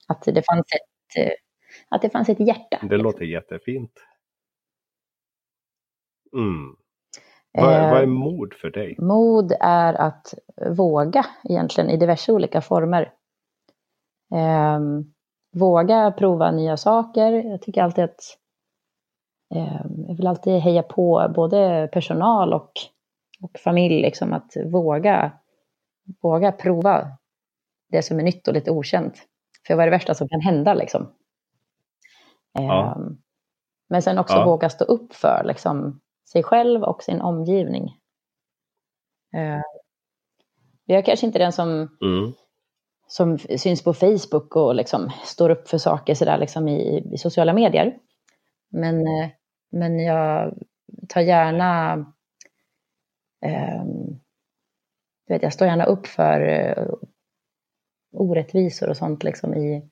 [0.07, 1.31] Att det fanns ett, eh,
[1.89, 2.79] att det fanns ett hjärta.
[2.89, 3.91] Det låter jättefint.
[6.33, 6.75] Mm.
[7.51, 8.95] Vad, Eh, vad är mod för dig?
[8.99, 10.33] Mod är att
[10.77, 13.13] våga egentligen i diverse olika former.
[14.35, 15.13] Ehm,
[15.53, 17.31] våga prova nya saker.
[17.31, 18.37] Jag tycker alltid att
[20.07, 22.71] jag vill alltid heja på både personal och,
[23.41, 24.01] och familj.
[24.01, 25.31] Liksom, att våga,
[26.21, 27.07] våga prova
[27.91, 29.17] det som är nytt och lite okänt.
[29.67, 31.11] För vad är det värsta som kan hända liksom?
[32.53, 32.95] Ja.
[32.95, 33.17] Ehm,
[33.89, 34.45] men sen också Ja.
[34.45, 37.83] våga stå upp för liksom, sig själv och sin omgivning.
[39.35, 39.61] Eh,
[40.85, 41.69] jag är kanske inte den som,
[42.01, 42.33] Mm.
[43.07, 47.53] som syns på Facebook och liksom står upp för saker sådär liksom i, i sociala
[47.53, 47.97] medier.
[48.75, 49.29] Men, eh,
[49.71, 50.57] men jag
[51.09, 51.95] tar gärna...
[55.27, 56.87] du vet, jag står gärna upp för eh,
[58.13, 59.89] orättvisor och sånt liksom i,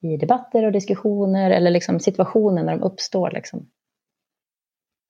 [0.00, 3.30] i debatter och diskussioner eller liksom situationer när de uppstår.
[3.30, 3.70] Liksom.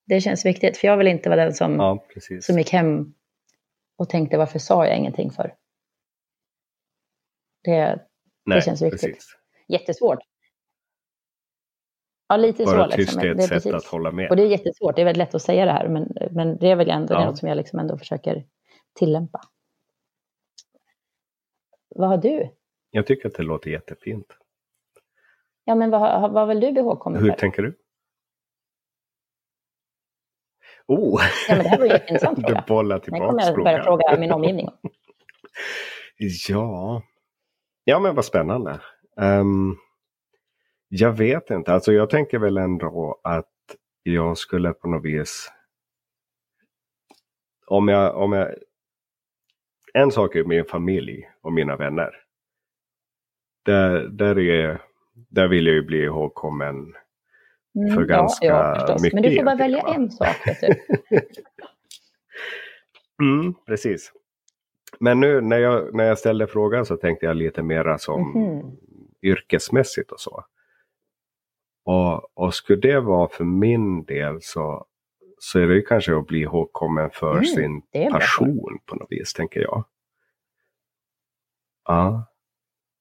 [0.07, 2.05] Det känns viktigt, för jag vill inte vara den som, Ja,
[2.41, 3.15] som gick hem
[3.99, 5.55] och tänkte varför sa jag ingenting för?
[7.65, 8.07] Det,
[8.47, 9.01] Nej, känns viktigt.
[9.01, 9.37] Precis.
[9.69, 10.19] jättesvårt.
[12.29, 12.97] Ja, lite Bara så.
[12.97, 13.75] tyst är ett sätt precis.
[13.75, 14.31] att hålla med.
[14.31, 14.97] Och det är jättesvårt.
[14.97, 17.25] Det är väldigt lätt att säga det här, men, men det är väl ändå Ja.
[17.25, 18.45] något som jag liksom ändå försöker
[18.99, 19.41] tillämpa.
[21.95, 22.51] Vad har du?
[22.91, 24.27] Jag tycker att det låter jättefint.
[25.65, 27.39] Ja, men vad, vad vill du bli ihågkommen Hur för?
[27.39, 27.79] tänker du?
[30.87, 31.21] Oh!
[31.49, 32.65] Ja, men det här var ju en intressant Du fråga.
[32.69, 33.99] bollar tillbaka kommer jag börja frågan.
[34.09, 34.69] fråga min omgivning.
[36.49, 37.03] Ja.
[37.85, 38.81] ja, men vad spännande.
[39.21, 39.77] Ehm,
[40.95, 43.49] jag vet inte, alltså jag tänker väl ändå att
[44.03, 45.53] jag skulle på något vis...
[47.67, 48.55] Om jag, om jag...
[49.95, 52.11] En sak är min familj och mina vänner.
[53.65, 54.83] Där, där, är,
[55.15, 56.95] där vill jag ju bli ihågkommen
[57.77, 59.95] Mm, för ganska ja, ja, mycket Men du får bara välja va?
[59.95, 60.37] en sak.
[60.47, 60.75] Vet du.
[63.23, 64.13] Mm, precis.
[65.01, 68.77] Men nu när jag, när jag ställde frågan så tänkte jag lite mera som Mhm.
[69.23, 70.45] yrkesmässigt och så.
[71.85, 74.87] Och, och skulle det vara för min del så,
[75.39, 79.33] så är det ju kanske att bli ihågkommen för Mm, sin passion på något vis,
[79.33, 79.85] tänker jag.
[81.89, 82.27] Ja.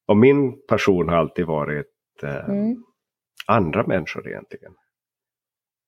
[0.08, 1.88] Och min passion har alltid varit
[2.24, 2.84] eh, Mm.
[3.48, 4.74] andra människor egentligen.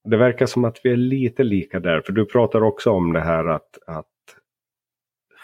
[0.04, 3.20] Det verkar som att vi är lite lika där, för du pratar också om det
[3.22, 4.06] här att, att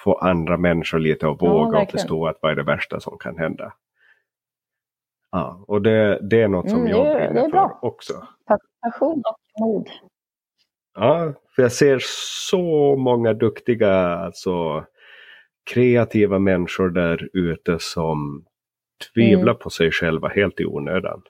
[0.04, 1.92] få andra människor lite att Ja, våga och verkligen.
[2.02, 3.74] förstå att vad är det värsta som kan hända.
[5.32, 7.80] Ja, och det, det är något som Mm, jag brinner det är för bra.
[7.82, 8.28] också.
[8.82, 9.90] Passion och mod.
[10.94, 12.00] Ja, för jag ser
[12.50, 14.86] så många duktiga, alltså
[15.72, 18.46] kreativa människor där ute som
[19.14, 19.58] tvivlar Mm.
[19.58, 21.22] på sig själva helt i onödan.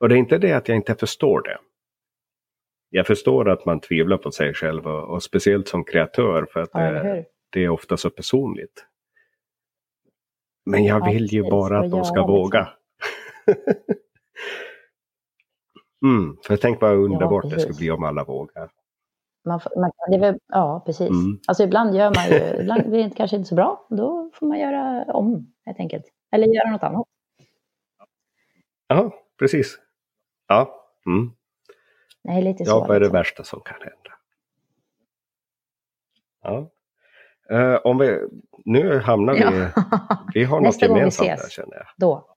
[0.00, 1.58] Och det är inte det att jag inte förstår det.
[2.90, 6.70] Jag förstår att man tvivlar på sig själv och, och speciellt som kreatör för att
[6.72, 8.86] Ja, det, det är ofta så personligt.
[10.66, 12.32] Men jag Ja, vill ju bara att de ska liksom.
[12.32, 12.68] våga.
[16.04, 17.62] mm, för tänk vad underbart det precis.
[17.62, 18.70] skulle bli om alla vågar.
[19.44, 21.10] Man, man, det väl, ja, precis.
[21.10, 21.40] Mm.
[21.46, 23.86] Alltså ibland gör man ju, ibland blir det kanske inte så bra.
[23.90, 26.04] Då får man göra om helt enkelt.
[26.32, 27.06] Eller göra något annat.
[28.86, 29.78] Ja, precis.
[30.48, 31.30] Ja, mm.
[32.22, 32.70] Nej, lite så.
[32.70, 34.12] ja vad är det värsta som kan hända?
[36.42, 36.70] Ja.
[37.50, 38.18] Eh, om vi,
[38.64, 39.70] nu hamnar vi, Ja.
[40.34, 41.42] vi har något Nästa gång vi gemensamt ses.
[41.42, 41.86] där känner jag.
[41.96, 42.36] Då.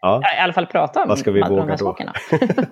[0.00, 0.22] Ja.
[0.36, 1.76] I alla fall prata om Vad ska vi de våga här då?
[1.76, 2.12] sakerna.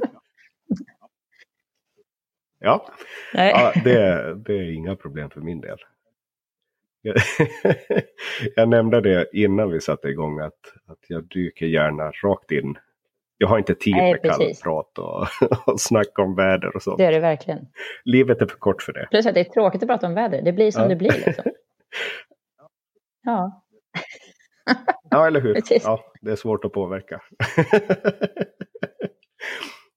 [2.61, 2.89] Ja,
[3.35, 3.51] Nej.
[3.51, 5.79] ja det, det är inga problem för min del.
[8.57, 12.79] Jag nämnde det innan vi satte igång att, att jag dyker gärna rakt in.
[13.38, 15.27] Jag har inte tid Nej, med kallprat och,
[15.66, 16.98] och snack om väder och sånt.
[16.98, 17.66] Det är det verkligen.
[18.05, 19.07] Livet är för kort för det.
[19.11, 20.42] Plus att det är tråkigt att prata om väder.
[20.42, 20.88] Det blir som Ja.
[20.88, 21.22] det blir.
[21.27, 21.44] Liksom.
[23.22, 23.62] Ja,
[25.11, 25.55] Ja, eller hur?
[25.55, 25.83] Precis.
[25.85, 27.20] Ja, det är svårt att påverka.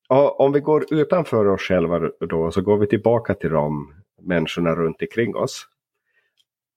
[0.10, 2.00] ja, om vi går utanför oss själva
[2.30, 5.68] då, så går vi tillbaka till de människorna runt omkring oss.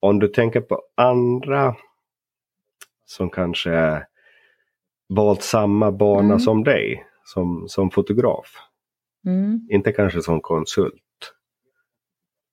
[0.00, 1.76] Om du tänker på andra
[3.04, 4.06] som kanske
[5.14, 6.38] valt samma bana Mm.
[6.38, 8.56] som dig, som, som fotograf.
[9.26, 9.68] mm.
[9.70, 11.02] Inte kanske som konsult.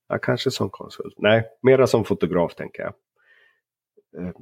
[0.08, 1.16] Ja, kanske som konsult.
[1.18, 2.94] Nej, mera som fotograf tänker jag.
[4.18, 4.36] Ehm,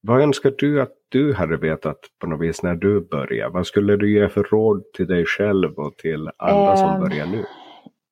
[0.00, 3.52] vad önskar du att du hade vetat på något vis när du började?
[3.54, 7.26] Vad skulle du ge för råd till dig själv och till andra som Ehm, börjar
[7.26, 7.44] nu?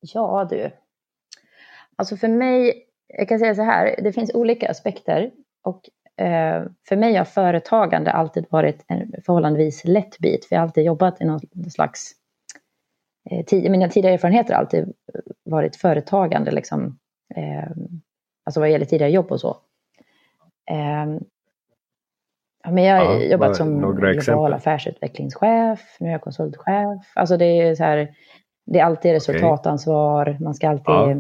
[0.01, 0.71] ja du.
[1.97, 5.31] Alltså för mig, jag kan säga så här, det finns olika aspekter.
[5.63, 5.93] Och eh,
[6.89, 10.45] för mig har företagande alltid varit en förhållandevis lätt bit.
[10.45, 12.13] För jag har alltid jobbat i någon slags...
[13.31, 14.93] Eh, mina tidigare erfarenheter har alltid
[15.45, 16.51] varit företagande.
[16.51, 16.99] Liksom,
[17.35, 17.71] eh,
[18.45, 19.57] alltså vad gäller tidigare jobb och så.
[20.71, 21.07] Eh,
[22.65, 24.53] ja, men jag har Ja, jobbat som global exempel?
[24.55, 27.13] affärsutvecklingschef, nu är jag konsultchef.
[27.15, 28.15] Alltså det är så här,
[28.67, 31.11] det är alltid resultatansvar, man ska alltid Ja.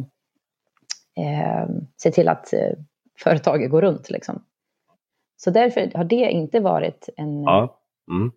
[1.22, 2.70] eh, se till att eh,
[3.18, 4.10] företaget går runt.
[4.10, 4.42] Liksom.
[5.36, 7.42] Så därför har det inte varit en...
[7.42, 7.80] Ja.
[8.10, 8.32] Mm.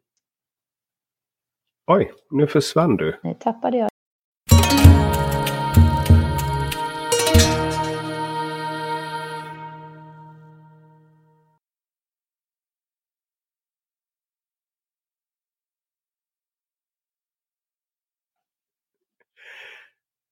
[1.88, 3.20] Oj, nu försvann du.
[3.24, 3.90] Nu tappade jag.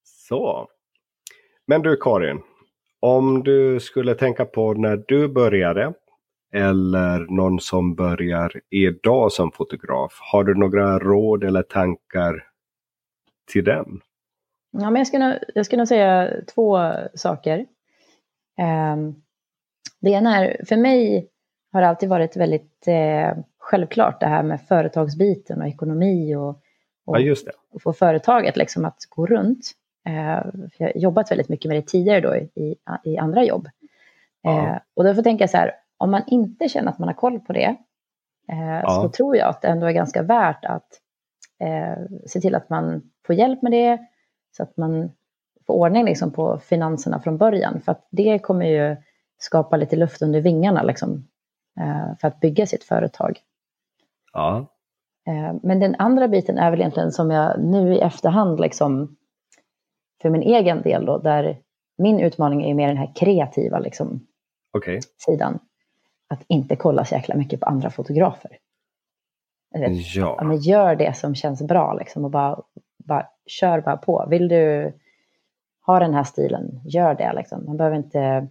[0.03, 0.67] Så.
[1.65, 2.41] Men du Karin,
[2.99, 5.93] om du skulle tänka på när du började
[6.53, 10.19] eller någon som börjar idag som fotograf.
[10.31, 12.43] Har du några råd eller tankar
[13.51, 14.01] till den?
[14.71, 16.79] Ja, men jag, skulle, jag skulle nog säga två
[17.13, 17.65] saker.
[18.57, 19.15] Ehm,
[20.01, 21.29] det ena är, för mig
[21.71, 26.49] har det alltid varit väldigt eh, självklart det här med företagsbiten och ekonomi och,
[27.05, 27.35] och Ja,
[27.73, 29.71] och få företaget liksom att gå runt.
[30.07, 30.43] Eh,
[30.77, 33.67] jag har jobbat väldigt mycket med det tidigare då i, i, andra jobb.
[34.41, 34.67] Ja.
[34.67, 37.39] Eh, och därför tänker jag så här, om man inte känner att man har koll
[37.39, 37.75] på det,
[38.51, 38.89] eh, Ja.
[39.03, 40.87] så tror jag att det ändå är ganska värt att
[41.59, 43.99] eh, se till att man får hjälp med det
[44.57, 45.11] så att man
[45.67, 47.81] får ordning liksom, på finanserna från början.
[47.81, 48.95] För att det kommer ju
[49.37, 51.27] skapa lite luft under vingarna liksom,
[51.79, 53.39] eh, för att bygga sitt företag.
[54.33, 54.65] Ja.
[55.27, 59.17] Eh, men den andra biten är väl egentligen som jag nu i efterhand, liksom,
[60.21, 61.57] för min egen del då, där
[61.97, 64.27] min utmaning är mer den här kreativa liksom,
[64.77, 64.99] Okej.
[65.17, 65.59] sidan.
[66.29, 68.57] Att inte kolla så jäkla mycket på andra fotografer.
[69.75, 72.63] Eller, ja, men gör det som känns bra liksom, och bara,
[73.05, 74.27] bara kör bara på.
[74.29, 74.93] Vill du
[75.85, 77.33] ha den här stilen, gör det.
[77.33, 77.65] Liksom.
[77.65, 78.47] Man behöver inte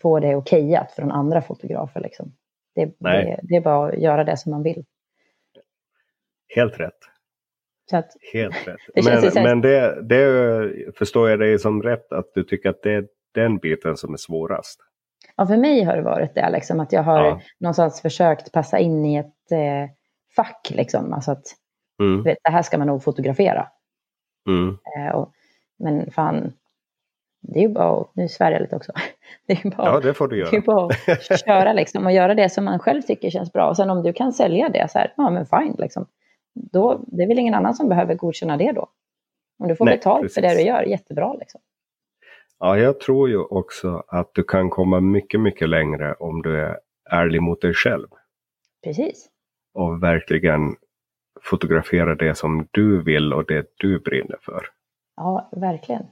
[0.00, 2.00] få det okejat från andra fotografer.
[2.00, 2.32] Liksom.
[2.74, 3.24] Det, Nej.
[3.24, 4.84] det, det är bara att göra det som man vill.
[6.54, 6.98] Helt rätt.
[7.92, 8.76] Att, Helt rätt.
[8.94, 12.82] Det men så men det, det förstår jag dig som rätt att du tycker att
[12.82, 14.80] det är den biten som är svårast.
[15.38, 17.40] Ja, för mig har det varit det, liksom, att jag har Ja.
[17.60, 19.90] någonstans försökt passa in i ett eh,
[20.36, 20.70] fack.
[20.74, 21.12] Liksom.
[21.12, 21.44] Alltså att
[22.00, 22.22] Mm.
[22.22, 23.68] vet, det här ska man nog fotografera.
[24.48, 24.78] Mm.
[24.96, 25.32] Eh, och,
[25.78, 26.52] men fan,
[27.40, 28.92] det är ju bara att, nu svär jag lite också.
[29.46, 30.62] Det är ju bara, Ja, det får du det är göra.
[30.62, 30.86] bara
[31.32, 33.68] att köra liksom och göra det som man själv tycker känns bra.
[33.68, 36.06] Och sen om du kan sälja det så här, ja men fine liksom.
[36.54, 38.88] Då, det är väl ingen annan som behöver godkänna det då.
[39.58, 40.64] Om du får Nej, betalt för det precis.
[40.64, 41.60] du gör, jättebra liksom.
[42.60, 46.78] Ja, jag tror ju också att du kan komma mycket, mycket längre om du är
[47.10, 48.06] ärlig mot dig själv.
[48.84, 49.28] Precis.
[49.74, 50.76] Och verkligen
[51.42, 54.66] fotografera det som du vill och det du brinner för.
[55.16, 56.02] Ja, verkligen.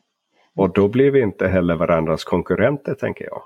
[0.57, 3.43] Och då blir vi inte heller varandras konkurrenter, tänker jag.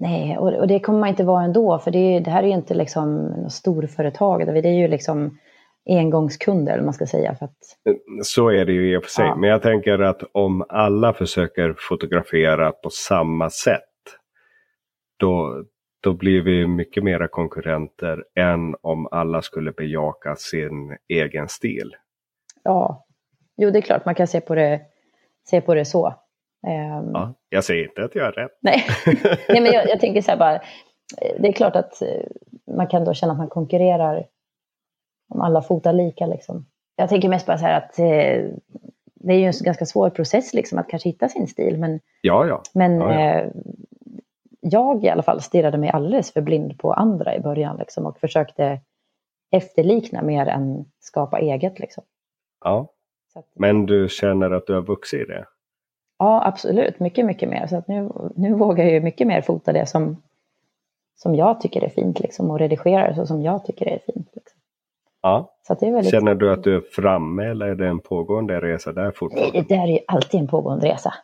[0.00, 2.46] Nej, och, och det kommer man inte vara ändå, för det, är- det här är
[2.46, 5.38] ju inte liksom något storföretag, det är ju liksom
[5.88, 7.34] engångskunder, eller man ska säga.
[7.34, 7.56] För att,
[8.22, 9.26] Så är det ju i och för sig.
[9.26, 9.34] Ja.
[9.36, 13.82] Men jag tänker att om alla försöker fotografera på samma sätt.
[15.18, 15.64] Då,
[16.02, 21.90] då blir vi mycket mera konkurrenter än om alla skulle bejaka sin egen stil.
[22.64, 23.06] ja,
[23.56, 24.80] jo det är klart man kan se på det,
[25.50, 26.06] se på det så.
[26.66, 28.58] Ehm, Ja, jag säger inte att jag är rätt.
[28.62, 28.84] Nej,
[29.48, 32.08] Nej men jag, jag tänker så här bara, eh, det är klart att eh,
[32.76, 34.26] man kan då känna att man konkurrerar
[35.28, 36.66] om alla fotar lika liksom.
[36.96, 38.50] Jag tänker mest bara så här att eh,
[39.14, 42.46] det är ju en ganska svår process liksom att kanske hitta sin stil, men, Ja,
[42.46, 42.62] ja.
[42.74, 43.20] men Ja.
[43.20, 43.50] Eh,
[44.60, 48.18] jag i alla fall stirrade mig alldeles för blind på andra i början liksom, och
[48.18, 48.80] försökte
[49.50, 51.78] efterlikna mer än skapa eget.
[51.78, 52.04] Liksom.
[52.64, 52.88] ja.
[53.34, 55.46] Att, Men du känner att du har vuxit i det?
[56.18, 57.00] Ja, absolut.
[57.00, 57.66] Mycket, mycket mer.
[57.66, 60.22] Så att nu, nu vågar jag ju mycket mer fota det som,
[61.16, 64.28] som jag tycker är fint liksom, och redigera det så som jag tycker är fint.
[64.32, 64.57] Liksom.
[65.22, 65.54] Ja.
[66.10, 69.60] Känner du att du är framme eller är det en pågående resa där Nej, fortfarande?
[69.60, 71.14] det där är ju alltid en pågående resa.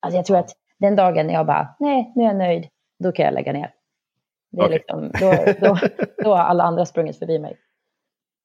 [0.00, 3.12] Alltså jag tror att den dagen när jag bara, nej, nu är jag nöjd, då
[3.12, 3.74] kan jag lägga ner.
[4.50, 4.74] Det är Okej.
[4.78, 5.78] liksom, då, då,
[6.24, 7.58] då har alla andra sprungit förbi mig.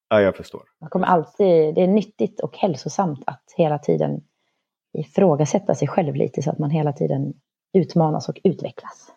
[0.09, 0.63] Ja, jag förstår.
[0.81, 4.21] Man kommer alltid, det är nyttigt och hälsosamt att hela tiden
[4.93, 7.33] ifrågasätta sig själv lite så att man hela tiden
[7.73, 9.13] utmanas och utvecklas.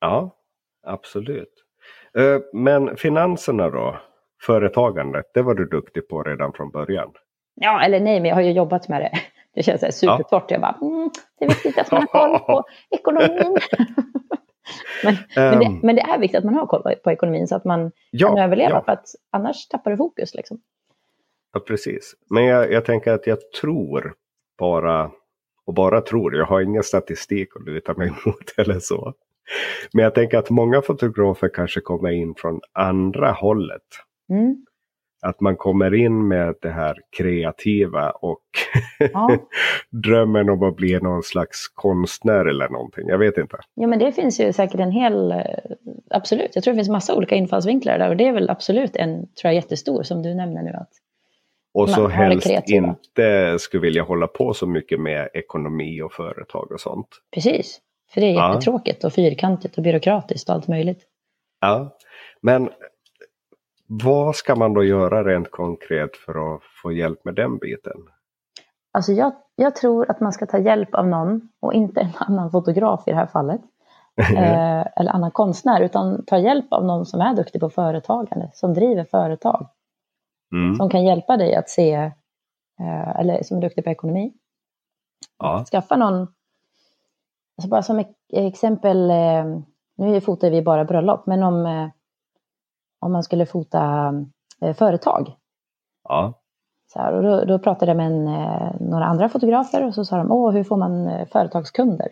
[0.00, 0.30] Ja,
[0.86, 1.64] absolut.
[2.18, 3.96] Eh, Men finanserna då?
[4.46, 7.10] Företagandet, det var du duktig på redan från början.
[7.54, 9.12] Ja, eller nej, men jag har ju jobbat med det.
[9.54, 10.50] Det känns så här supertorrt.
[10.50, 13.56] Jag bara, mm, det är viktigt att man har koll på ekonomin.
[15.04, 17.56] men, men, det, Ehm, men det är viktigt att man har koll på, ekonomin så
[17.56, 18.70] att man kan ja, överleva.
[18.70, 20.34] ja, För att annars tappar du fokus.
[20.34, 20.60] Liksom.
[21.52, 22.14] ja, precis.
[22.30, 24.14] Men jag, jag tänker att jag tror
[24.58, 25.10] bara,
[25.66, 29.14] och bara tror, jag har ingen statistik att luta mig mot eller så.
[29.92, 33.82] Men jag tänker att många fotografer kanske kommer in från andra hållet.
[34.30, 34.64] Mm.
[35.22, 38.40] Att man kommer in med det här kreativa och
[39.12, 39.36] Ja.
[39.90, 43.08] drömmen om att bli någon slags konstnär eller någonting.
[43.08, 43.56] Jag vet inte.
[43.74, 45.32] ja, men det finns ju säkert en hel...
[45.32, 45.38] eh,
[46.10, 48.08] Absolut, jag tror det finns massa olika infallsvinklar där.
[48.08, 50.70] Och det är väl absolut en, tror jag, jättestor som du nämner nu.
[50.70, 50.90] Att,
[51.74, 56.80] Och så helst inte skulle vilja hålla på så mycket med ekonomi och företag och
[56.80, 57.08] sånt.
[57.34, 57.80] precis,
[58.14, 61.00] för det är jättetråkigt och fyrkantigt och byråkratiskt och allt möjligt.
[61.60, 61.96] Ja,
[62.40, 62.68] men
[64.04, 67.96] vad ska man då göra rent konkret för att få hjälp med den biten?
[68.92, 72.50] Alltså jag, jag tror att man ska ta hjälp av någon och inte en annan
[72.50, 73.60] fotograf i det här fallet.
[74.36, 78.74] eh, eller annan konstnär, utan ta hjälp av någon som är duktig på företagande, som
[78.74, 79.66] driver företag,
[80.52, 80.74] Mm.
[80.74, 81.92] som kan hjälpa dig att se,
[82.80, 84.32] eh, eller som är duktig på ekonomi.
[85.38, 86.14] Ja, Skaffa någon,
[87.56, 89.44] alltså bara som ek- exempel, eh,
[89.96, 91.88] nu fotar vi bara bröllop, men om, eh,
[93.04, 94.14] om man skulle fota
[94.60, 95.32] eh, företag,
[96.08, 96.32] ja,
[96.92, 100.04] Så här, och då, då pratade jag med en, eh, några andra fotografer och så
[100.04, 102.08] sa de, åh, hur får man eh, företagskunder?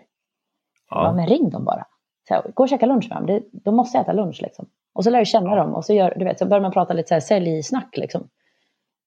[0.90, 1.04] Ja.
[1.04, 1.86] ja, men ring dem bara.
[2.28, 4.66] Så här, gå och käka lunch med dem, det, de måste äta lunch liksom.
[4.94, 5.56] Och så lär du känna Ja.
[5.56, 8.28] dem och så, gör, du vet, så börjar man prata lite så här säljsnack liksom.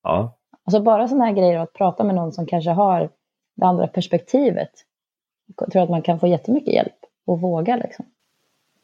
[0.03, 3.09] Ja, Alltså bara sådana här grejer, att prata med någon som kanske har
[3.55, 4.71] det andra perspektivet.
[5.59, 6.95] Jag tror att man kan få jättemycket hjälp
[7.27, 8.05] och våga liksom.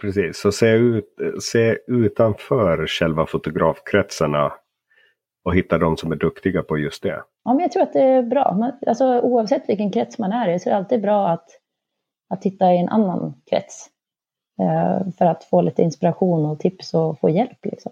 [0.02, 0.38] Precis.
[0.38, 4.54] Så se, ut, se utanför själva fotografkretsarna
[5.44, 7.24] och hitta de som är duktiga på just det.
[7.44, 8.56] Ja, men jag tror att det är bra.
[8.60, 11.50] Man, alltså, oavsett vilken krets man är i så är det alltid bra att,
[12.30, 13.90] att titta i en annan krets.
[14.62, 17.58] Eh, för att få lite inspiration och tips och få hjälp.
[17.64, 17.92] Liksom.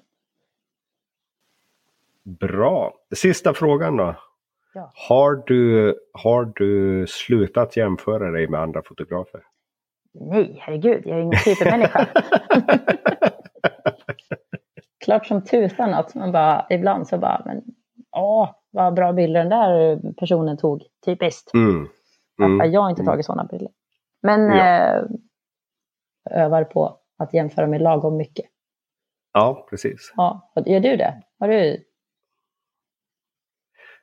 [2.23, 2.93] Bra.
[3.15, 4.15] Sista frågan då.
[4.73, 4.91] Ja.
[4.95, 9.41] Har, du, har du slutat jämföra dig med andra fotografer?
[10.13, 12.07] Nej, herregud, jag är ingen supermänniska.
[15.05, 17.61] Klart som tusan att man bara, ibland så bara, men
[18.11, 20.83] åh, vad bra bilder den där personen tog.
[21.05, 21.53] Typiskt.
[21.53, 21.83] Mm.
[22.41, 22.71] Att Mm.
[22.71, 23.71] jag har inte tagit sådana bilder.
[24.21, 24.65] Men Ja.
[24.65, 25.03] eh,
[26.31, 28.45] övar på att jämföra med lagom mycket.
[29.33, 30.13] Ja, precis.
[30.15, 31.21] Ja, gör du det?
[31.39, 31.85] Har du,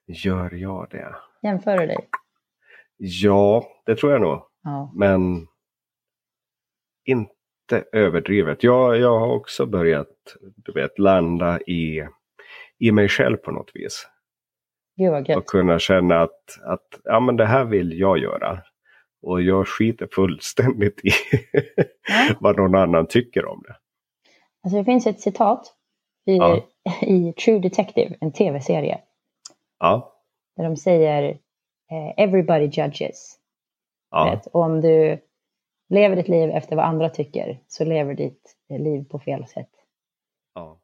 [0.07, 1.15] Gör jag det?
[1.43, 2.09] jämför du dig?
[2.97, 4.43] Ja, det tror jag nog.
[4.63, 4.93] Ja.
[4.95, 5.47] Men
[7.07, 8.63] inte överdrivet.
[8.63, 10.09] Jag, jag har också börjat
[10.57, 12.09] du vet, landa i,
[12.79, 14.07] i mig själv på något vis.
[15.37, 18.63] Och kunna känna att, att ja, men det här vill jag göra.
[19.23, 21.11] Och jag skiter fullständigt i
[22.09, 22.35] Ja.
[22.41, 23.77] vad någon annan tycker om det.
[24.65, 25.75] Alltså det finns ett citat
[26.27, 26.67] i, Ja.
[27.03, 28.99] i True Detective, en tv-serie,
[29.79, 30.13] Ja,
[30.57, 31.23] där de säger
[31.91, 33.39] eh, “Everybody judges”.
[34.11, 34.47] ja, Vet?
[34.55, 35.19] Om du
[35.89, 39.71] lever ditt liv efter vad andra tycker så lever ditt eh, liv på fel sätt.
[40.55, 40.79] ja.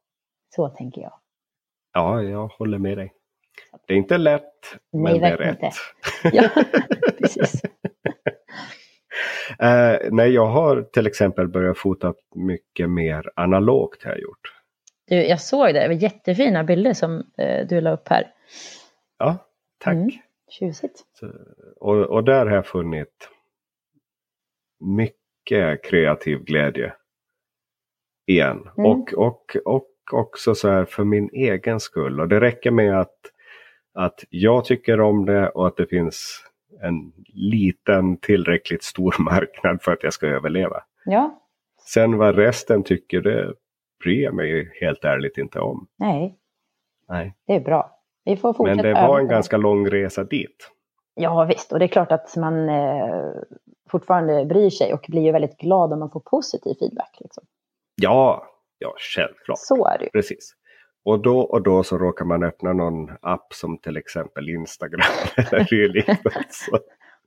[0.55, 1.13] Så tänker jag.
[1.93, 3.13] ja, jag håller med dig.
[3.87, 4.43] Det är inte lätt,
[4.91, 5.63] Nej, men det är rätt.
[5.63, 5.71] inte.
[6.37, 6.49] Ja,
[7.19, 7.61] precis.
[9.59, 14.53] Eh, nej, jag har till exempel börjat fota mycket mer analogt har jag gjort.
[15.07, 18.31] Du, jag såg det, det var jättefina bilder som eh, du la upp här.
[19.17, 19.37] Ja,
[19.77, 19.93] tack.
[19.93, 20.09] Mm.
[20.49, 20.99] Tjusigt.
[21.19, 21.31] Så,
[21.79, 23.29] och, och där har jag funnit
[24.83, 26.93] mycket kreativ glädje.
[28.27, 28.69] Igen.
[28.77, 28.91] Mm.
[28.91, 32.19] Och, och, och också så här för min egen skull.
[32.19, 33.17] Och det räcker med att,
[33.93, 36.45] att jag tycker om det och att det finns
[36.81, 40.83] en liten tillräckligt stor marknad för att jag ska överleva.
[41.05, 41.39] Ja,
[41.85, 43.53] Sen vad resten tycker det
[44.03, 45.87] bryr jag mig helt ärligt inte om.
[45.95, 46.37] nej,
[47.09, 47.35] Nej.
[47.47, 47.99] det är bra.
[48.25, 50.71] Vi får fortsätta Men det var en ganska lång resa dit.
[51.15, 53.31] Ja visst, och det är klart att man eh,
[53.97, 57.17] fortfarande bryr sig och blir ju väldigt glad om man får positiv feedback.
[57.19, 57.43] Liksom.
[58.01, 58.47] Ja,
[58.79, 59.59] ja självklart.
[59.59, 60.09] Så är det ju.
[60.09, 60.53] Precis.
[61.05, 65.01] Och då och då så råkar man öppna någon app som till exempel Instagram
[65.37, 66.21] eller dylikt.
[66.49, 66.79] Så-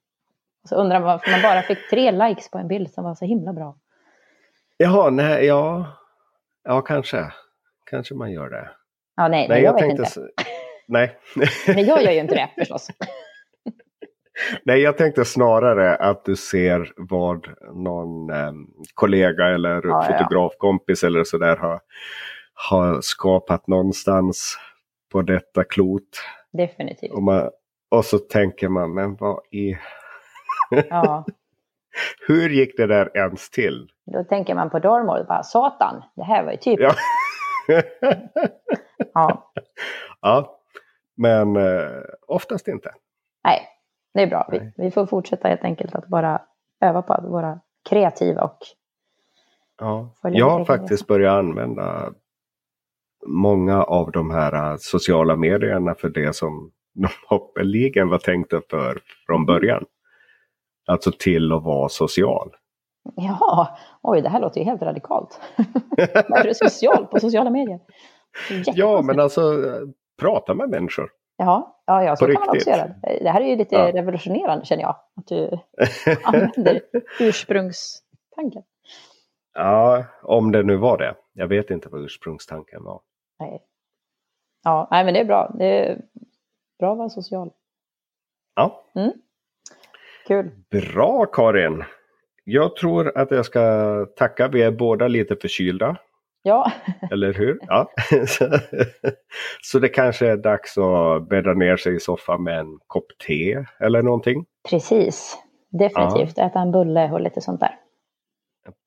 [0.69, 3.25] så undrar man varför man bara fick tre likes på en bild som var så
[3.25, 3.77] himla bra.
[4.77, 5.87] Jaha, nej, ja.
[6.65, 7.33] Ja, kanske.
[7.91, 8.71] Kanske man gör det.
[9.17, 10.03] Ja, nej, Nej, jag, jag tänkte...
[10.03, 10.21] inte.
[10.21, 10.49] s-
[10.89, 11.19] Nej.
[11.75, 12.89] Men jag gör ju inte det förstås.
[14.65, 18.53] Nej, jag tänkte snarare att du ser vad någon eh,
[18.95, 20.19] kollega eller Ja, ja.
[20.19, 21.81] fotografkompis eller sådär har,
[22.71, 24.59] har skapat någonstans
[25.13, 26.23] på detta klot.
[26.53, 27.13] Definitivt.
[27.13, 27.51] Och, man,
[27.91, 29.77] och så tänker man, men vad i...
[30.91, 31.25] Ja,
[32.29, 33.89] Hur gick det där ens till?
[34.13, 36.81] då tänker man på Dormor och bara satan, det här var ju typ.
[36.81, 36.95] Ja.
[39.15, 39.53] Ja,
[40.21, 40.59] ja,
[41.17, 42.95] men eh, oftast inte.
[43.45, 43.69] nej,
[44.17, 44.49] det är bra.
[44.53, 46.43] Vi, vi får fortsätta helt enkelt att bara
[46.81, 48.59] öva på att vara kreativa och
[49.79, 50.11] Ja.
[50.23, 52.13] Jag har faktiskt börjat använda
[53.27, 58.99] många av de här eh, sociala medierna för det som de hoppeligen var tänkta för
[59.27, 59.85] från början.
[60.87, 62.51] Alltså till att vara social.
[63.17, 65.41] ja, oj, det här låter ju helt radikalt.
[66.29, 67.81] Vad är social på sociala medier?
[68.65, 69.89] Ja, men alltså eh,
[70.21, 71.11] prata med människor.
[71.37, 72.77] Ja, ja, ja så På kan man också riktigt.
[72.77, 73.19] göra.
[73.21, 73.93] Det här är ju lite Ja.
[73.93, 74.97] revolutionerande känner jag.
[75.17, 75.59] Att du
[76.25, 76.81] använder
[77.21, 78.63] ursprungstanken.
[79.55, 81.15] Ja, om det nu var det.
[81.33, 83.01] Jag vet inte vad ursprungstanken var.
[83.39, 83.63] Nej.
[84.65, 85.55] Ja, nej, men det är bra.
[85.59, 86.01] Det är
[86.79, 87.51] bra att vara social.
[88.55, 88.85] Ja,
[90.27, 90.51] Kul.
[90.71, 91.85] Bra Karin!
[92.45, 94.49] Jag tror att jag ska tacka.
[94.49, 95.97] Vi är båda lite förkylda,
[96.47, 96.73] Ja,
[97.11, 97.59] eller hur?
[97.69, 97.91] Ja.
[99.63, 103.65] Så- det kanske är dags att bädda ner sig i soffan med en kopp te
[103.81, 104.45] eller någonting.
[104.71, 105.37] precis.
[105.71, 106.39] Definitivt.
[106.39, 107.75] Äta en bulle och lite sånt där.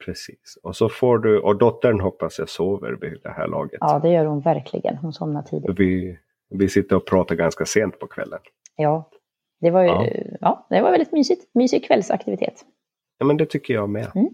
[0.05, 0.57] Precis.
[0.63, 3.77] Och så får du, och dottern hoppas jag sover vid det här laget.
[3.81, 4.97] Ja, det gör hon verkligen.
[4.97, 5.79] Hon somnar tidigt.
[5.79, 8.39] Vi, vi sitter och pratar ganska sent på kvällen.
[8.75, 9.09] Ja,
[9.61, 10.05] det var ju Ja.
[10.41, 10.67] ja.
[10.69, 11.49] det var väldigt mysigt.
[11.53, 12.65] Mysig kvällsaktivitet.
[13.17, 14.07] Ja, men det tycker jag med.
[14.15, 14.29] Mm.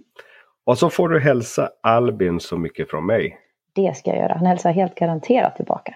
[0.65, 3.37] Och så får du hälsa Albin så mycket från mig.
[3.73, 4.33] Det ska jag göra.
[4.33, 5.95] Han hälsar helt garanterat tillbaka.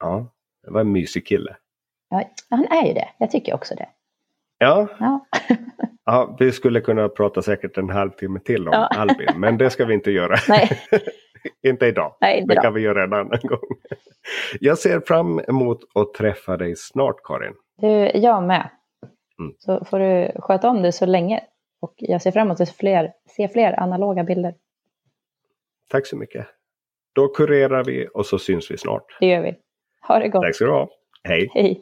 [0.00, 0.26] Ja.
[0.64, 1.56] Det var en mysig kille.
[2.10, 3.08] Ja, han är ju det.
[3.18, 3.88] Jag tycker också det.
[4.58, 5.26] Ja, Ja.
[6.04, 8.86] ja vi skulle kunna prata säkert en halvtimme till om Ja.
[8.96, 10.36] Albin, men det ska vi inte göra.
[10.48, 10.80] Nej,
[11.62, 12.16] inte idag.
[12.20, 12.62] nej inte Det då.
[12.62, 13.60] kan vi göra en annan gång.
[14.60, 17.54] Jag ser fram emot att träffa dig snart Karin.
[17.80, 18.70] Du, jag med.
[19.38, 19.54] Mm.
[19.58, 21.40] Så får du sköta om det så länge.
[21.84, 24.54] Och jag ser fram emot att fler, se fler analoga bilder.
[25.90, 26.46] Tack så mycket.
[27.14, 29.16] Då kurerar vi och så syns vi snart.
[29.20, 29.54] Det gör vi.
[30.08, 30.42] Ha det gott.
[30.42, 30.88] Tack ska du ha.
[31.22, 31.50] Hej!
[31.54, 31.80] Hej.